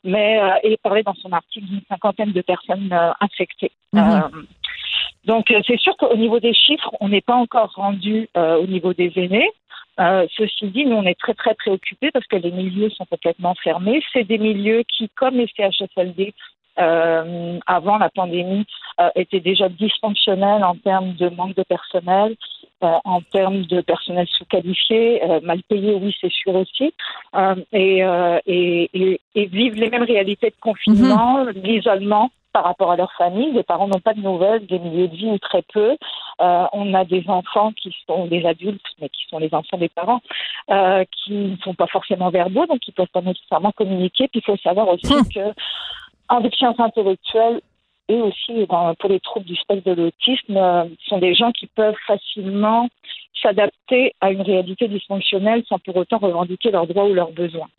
[0.04, 2.90] Mais et parlait dans son article d'une cinquantaine de personnes
[3.22, 3.72] infectées.
[3.94, 4.48] Mhm.
[5.26, 9.12] Donc c'est sûr qu'au niveau des chiffres, on n'est pas encore rendu au niveau des
[9.16, 9.52] aînés.
[10.00, 13.54] Euh, ceci dit, nous, on est très, très préoccupés parce que les milieux sont complètement
[13.64, 14.02] fermés.
[14.12, 16.34] C'est des milieux qui, comme les CHSLD,
[16.80, 18.66] euh, avant la pandémie,
[19.00, 22.36] euh, étaient déjà dysfonctionnels en termes de manque de personnel,
[22.84, 26.92] euh, en termes de personnel sous-qualifié, mal payé, oui, c'est sûr aussi,
[27.74, 28.00] et,
[28.48, 31.62] et, et, et, vivent les mêmes réalités de confinement, mm-hmm.
[31.64, 33.52] l'isolement par rapport à leur famille.
[33.52, 35.98] Les parents n'ont pas de nouvelles des milieux de vie ou très peu.
[36.42, 39.90] Euh, on a des enfants qui sont des adultes, mais qui sont les enfants des
[39.90, 40.22] parents,
[40.70, 44.28] euh, qui ne sont pas forcément verbaux, donc qui ne peuvent pas nécessairement communiquer.
[44.30, 45.28] Puis il faut savoir aussi hum.
[45.34, 45.54] que
[46.30, 47.60] en déficience intellectuelle
[48.10, 48.68] et aussi
[49.00, 52.90] pour les troubles du spectre de l'autisme, euh, sont des gens qui peuvent facilement
[53.42, 57.70] s'adapter à une réalité dysfonctionnelle sans pour autant revendiquer leurs droits ou leurs besoins.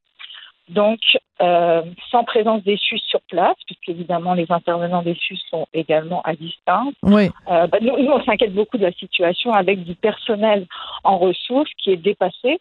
[0.69, 1.01] Donc,
[1.43, 6.23] euh, sans présence des SUS sur place, puisque évidemment les intervenants des SUS sont également
[6.23, 6.95] à distance.
[7.03, 7.29] Oui.
[7.51, 10.67] Euh, bah, nous, on s'inquiète beaucoup de la situation avec du personnel
[11.03, 12.61] en ressources qui est dépassé,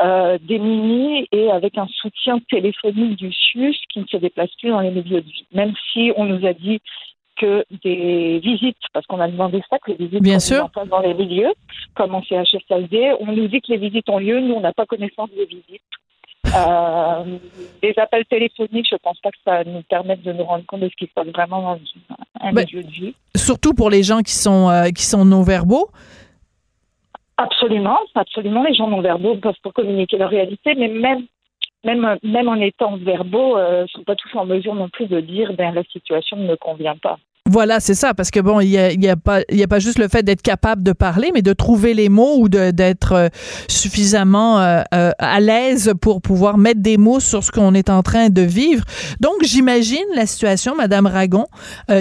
[0.00, 4.80] euh, démuni et avec un soutien téléphonique du SUS qui ne se déplace plus dans
[4.80, 5.46] les milieux de vie.
[5.52, 6.80] Même si on nous a dit
[7.36, 10.70] que des visites, parce qu'on a demandé ça, que les visites Bien sûr.
[10.86, 11.52] dans les milieux,
[11.94, 14.86] comme en CHSLD, on nous dit que les visites ont lieu, nous on n'a pas
[14.86, 15.82] connaissance des visites.
[16.54, 17.38] Euh,
[17.82, 20.88] des appels téléphoniques, je pense pas que ça nous permette de nous rendre compte de
[20.88, 21.78] ce qui se passe vraiment dans
[22.40, 23.14] un ben, milieu de vie.
[23.34, 25.88] Surtout pour les gens qui sont euh, qui sont non-verbaux.
[27.36, 28.62] Absolument, absolument.
[28.64, 31.26] Les gens non-verbaux peuvent pas communiquer leur réalité, mais même
[31.84, 35.52] même même en étant verbaux, euh, sont pas tous en mesure non plus de dire
[35.54, 37.18] ben la situation ne me convient pas.
[37.48, 39.78] Voilà, c'est ça, parce que bon, il y a, y a, pas, y a pas
[39.78, 43.28] juste le fait d'être capable de parler, mais de trouver les mots ou d'être euh,
[43.68, 48.02] suffisamment euh, euh, à l'aise pour pouvoir mettre des mots sur ce qu'on est en
[48.02, 48.84] train de vivre.
[49.20, 51.46] Donc, j'imagine la situation, Madame Ragon,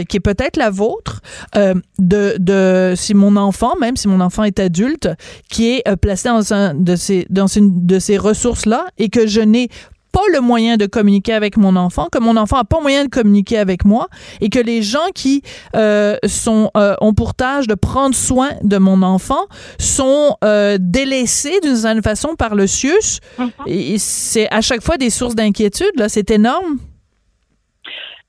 [0.09, 1.21] qui est peut-être la vôtre,
[1.53, 5.09] de, de si mon enfant, même si mon enfant est adulte,
[5.49, 9.27] qui est placé dans un de ces dans une de ces ressources là et que
[9.27, 9.69] je n'ai
[10.15, 13.09] pas le moyen de communiquer avec mon enfant, que mon enfant a pas moyen de
[13.09, 14.07] communiquer avec moi,
[14.39, 15.41] et que les gens qui
[15.75, 19.43] euh, sont euh, ont pour tâche de prendre soin de mon enfant
[19.77, 23.19] sont euh, délaissés d'une certaine façon par le CIUS.
[23.37, 23.49] Mm-hmm.
[23.67, 25.91] Et c'est à chaque fois des sources d'inquiétude.
[25.97, 26.77] Là, c'est énorme.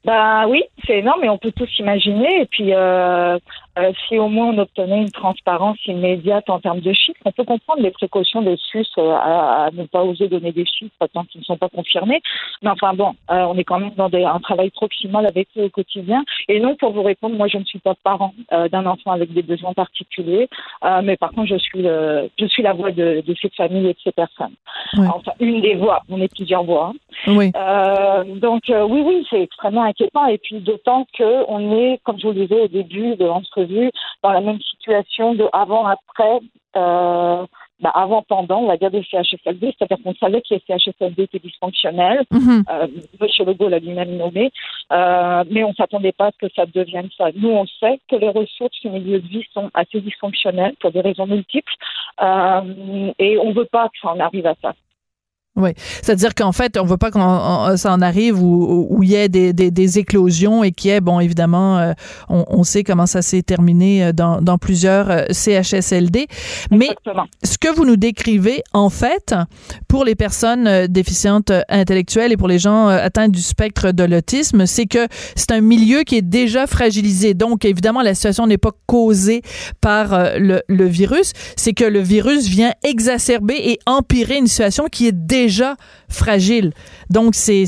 [0.05, 2.43] Ben oui, c'est énorme, et on peut tous imaginer.
[2.43, 2.73] Et puis,
[3.79, 7.45] euh, si au moins on obtenait une transparence immédiate en termes de chiffres, on peut
[7.45, 11.41] comprendre les précautions des SUS euh, à, ne pas oser donner des chiffres tant qu'ils
[11.41, 12.23] ne sont pas confirmés.
[12.63, 15.65] Mais enfin bon, euh, on est quand même dans des, un travail proximal avec eux
[15.65, 16.25] au quotidien.
[16.49, 19.43] Et non, pour vous répondre, moi je ne suis pas parent d'un enfant avec des
[19.43, 20.49] besoins particuliers,
[21.03, 23.93] mais par contre je suis le, je suis la voix de, de cette famille et
[23.93, 24.55] de ces personnes.
[24.97, 26.03] Enfin, une des voix.
[26.09, 26.93] On est plusieurs voix.
[27.27, 27.53] Oui.
[28.37, 30.27] donc oui, oui, c'est extrêmement inquiétant.
[30.27, 33.66] Et puis d'autant que on est, comme je vous le disais au début de l'entrevue,
[33.67, 33.91] vu
[34.23, 36.41] dans la même situation de avant-après,
[36.77, 37.47] euh,
[37.81, 42.25] bah, avant-pendant, on va dire, des CHSLD, c'est-à-dire qu'on savait que les CHSLD étaient dysfonctionnels.
[42.31, 42.63] Mm
[43.21, 44.51] Monsieur Legault l'a lui-même nommé,
[44.93, 47.27] euh, mais on ne s'attendait pas à ce que ça devienne ça.
[47.35, 51.01] Nous, on sait que les ressources du milieu de vie sont assez dysfonctionnelles pour des
[51.01, 51.73] raisons multiples,
[52.21, 54.75] et on ne veut pas que ça en arrive à ça.
[55.57, 55.71] Oui,
[56.03, 59.55] c'est-à-dire qu'en fait, on veut pas qu'on ça en arrive où, il y ait des,
[59.55, 61.93] des, éclosions et qu'il y ait, bon, évidemment, euh,
[62.29, 66.27] on, sait comment ça s'est terminé euh, dans, dans plusieurs euh, CHSLD.
[66.71, 66.91] Mais
[67.43, 69.35] ce que vous nous décrivez, en fait,
[69.89, 74.87] pour les personnes déficientes intellectuelles et pour les gens atteints du spectre de l'autisme, c'est
[74.87, 77.33] que c'est un milieu qui est déjà fragilisé.
[77.33, 79.41] Donc, évidemment, la situation n'est pas causée
[79.81, 85.07] par le, le virus, c'est que le virus vient exacerber et empirer une situation qui
[85.07, 85.77] est déjà déjà
[86.09, 86.73] fragile.
[87.11, 87.67] Donc, c'est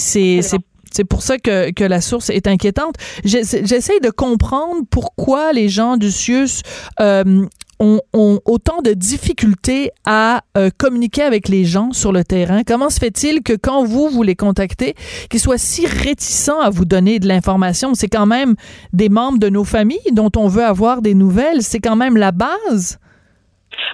[0.90, 2.94] c'est pour ça que, que, la source est inquiétante.
[3.22, 6.62] J'essaie de comprendre pourquoi les gens du CIUS
[7.00, 7.44] euh,
[7.78, 12.62] ont, ont, autant de difficultés à euh, communiquer avec les gens sur le terrain.
[12.66, 14.94] Comment se fait-il que quand vous, vous les contactez,
[15.30, 17.94] qu'ils soient si réticents à vous donner de l'information?
[17.94, 18.54] C'est quand même
[18.92, 21.62] des membres de nos familles dont on veut avoir des nouvelles.
[21.62, 22.98] C'est quand même la base.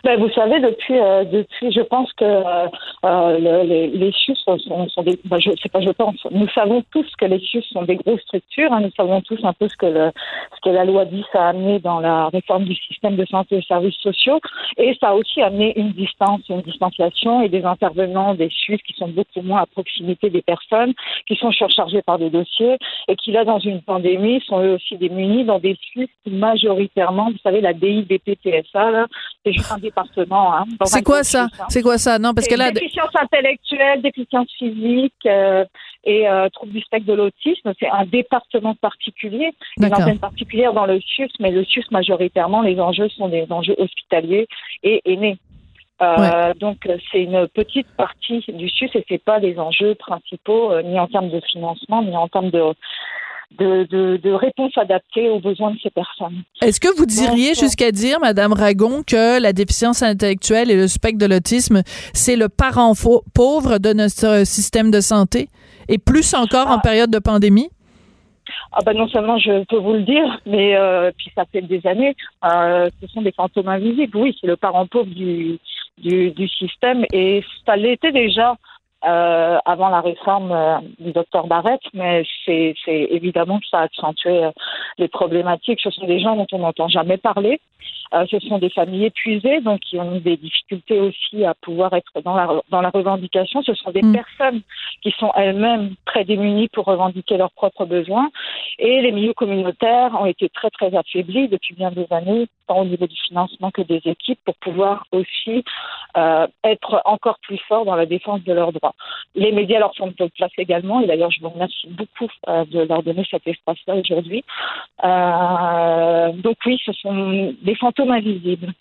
[0.03, 2.69] Ben, vous savez, depuis, euh, depuis, je pense que euh,
[3.05, 4.13] euh les, les
[4.45, 5.19] sont, sont, des.
[5.25, 6.17] Ben, je sais pas, je pense.
[6.31, 8.73] Nous savons tous que les CHUS sont des grosses structures.
[8.73, 11.79] Hein, nous savons tous un peu ce que ce que la loi 10 a amené
[11.79, 14.41] dans la réforme du système de santé et services sociaux,
[14.77, 18.95] et ça a aussi amené une distance, une distanciation et des intervenants des CHUS qui
[18.95, 20.95] sont beaucoup moins à proximité des personnes,
[21.27, 22.77] qui sont surchargés par des dossiers
[23.09, 27.31] et qui là, dans une pandémie, sont eux aussi démunis dans des CHUS qui majoritairement,
[27.31, 29.07] vous savez, la DIDP-TSA là,
[29.45, 30.47] c'est juste un département.
[30.55, 31.47] Hein, c'est quoi ça?
[31.69, 32.19] C'est quoi ça?
[32.19, 35.65] Non, parce que là, déficience intellectuelle, déficience physique euh,
[36.05, 40.87] et euh, trouble du spectre de l'autisme, c'est un département particulier, une antenne particulière dans
[40.87, 44.47] le SUS, mais le SUS majoritairement, les enjeux sont des enjeux hospitaliers
[44.83, 45.39] et aînés.
[46.03, 46.79] Euh, Donc
[47.13, 51.07] c'est une petite partie du SUS et c'est pas les enjeux principaux euh, ni en
[51.07, 52.65] termes de financement ni en termes de
[53.59, 56.43] de, de, de réponses adaptées aux besoins de ces personnes.
[56.63, 61.19] Est-ce que vous diriez jusqu'à dire, Madame Ragon, que la déficience intellectuelle et le spectre
[61.19, 61.83] de l'autisme,
[62.13, 62.93] c'est le parent
[63.35, 65.49] pauvre de notre système de santé,
[65.89, 66.83] et plus encore en ah.
[66.83, 67.69] période de pandémie?
[68.73, 71.87] Ah ben non seulement je peux vous le dire, mais euh, puis ça fait des
[71.87, 72.15] années,
[72.45, 74.17] euh, ce sont des fantômes invisibles.
[74.17, 75.59] Oui, c'est le parent pauvre du,
[75.99, 78.57] du, du système et ça l'était déjà
[79.07, 84.45] euh, avant la réforme euh, du docteur Barrett, mais c'est évidemment que ça a accentué
[84.45, 84.51] euh,
[84.99, 85.81] les problématiques.
[85.83, 87.61] Ce sont des gens dont on n'entend jamais parler.
[88.31, 92.35] Ce sont des familles épuisées, donc qui ont des difficultés aussi à pouvoir être dans
[92.35, 93.61] la, dans la revendication.
[93.63, 94.13] Ce sont des mm.
[94.13, 94.61] personnes
[95.03, 98.31] qui sont elles-mêmes très démunies pour revendiquer leurs propres besoins.
[98.79, 102.85] Et les milieux communautaires ont été très, très affaiblis depuis bien des années, tant au
[102.85, 105.65] niveau du financement que des équipes, pour pouvoir aussi
[106.17, 108.95] euh, être encore plus forts dans la défense de leurs droits.
[109.35, 112.81] Les médias leur font de place également, et d'ailleurs, je vous remercie beaucoup euh, de
[112.81, 114.45] leur donner cet espace-là aujourd'hui.
[115.05, 118.73] Euh, donc oui, ce sont des fantômes invisibles.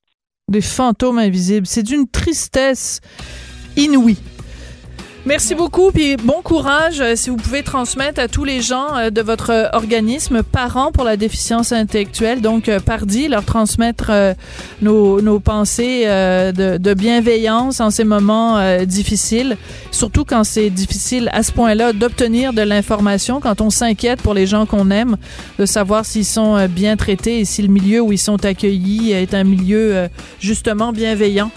[0.49, 1.65] Des fantômes invisibles.
[1.65, 3.01] C'est d'une tristesse
[3.77, 4.17] inouïe.
[5.25, 9.09] Merci beaucoup, puis bon courage euh, si vous pouvez transmettre à tous les gens euh,
[9.09, 14.11] de votre organisme Parents pour la déficience intellectuelle, donc euh, Pardi, leur transmettre
[14.81, 19.55] nos, nos pensées de, de, bienveillance en ces moments difficiles,
[19.91, 24.45] surtout quand c'est difficile à ce point-là d'obtenir de l'information, quand on s'inquiète pour les
[24.45, 25.15] gens qu'on aime,
[25.57, 29.33] de savoir s'ils sont bien traités et si le milieu où ils sont accueillis est
[29.33, 30.09] un milieu
[30.39, 31.51] justement bienveillant.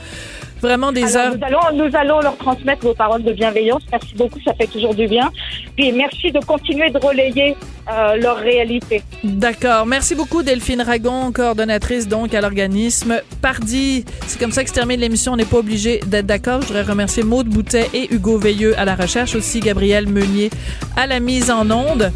[0.66, 1.36] Vraiment des heures.
[1.36, 3.82] Nous allons, nous allons leur transmettre vos paroles de bienveillance.
[3.92, 5.30] Merci beaucoup, ça fait toujours du bien.
[5.76, 7.56] Puis merci de continuer de relayer
[7.88, 9.00] euh, leur réalité.
[9.22, 9.86] D'accord.
[9.86, 14.04] Merci beaucoup, Delphine Ragon, coordonnatrice donc à l'organisme Pardi.
[14.26, 15.34] C'est comme ça que se termine l'émission.
[15.34, 16.62] On n'est pas obligé d'être d'accord.
[16.62, 20.50] Je voudrais remercier Maude Boutet et Hugo Veilleux à la recherche, aussi Gabriel Meunier
[20.96, 22.10] à la mise en onde.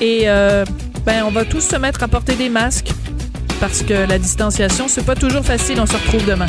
[0.00, 0.64] Et euh,
[1.06, 2.90] ben, on va tous se mettre à porter des masques
[3.60, 5.78] parce que la distanciation, c'est pas toujours facile.
[5.80, 6.48] On se retrouve demain.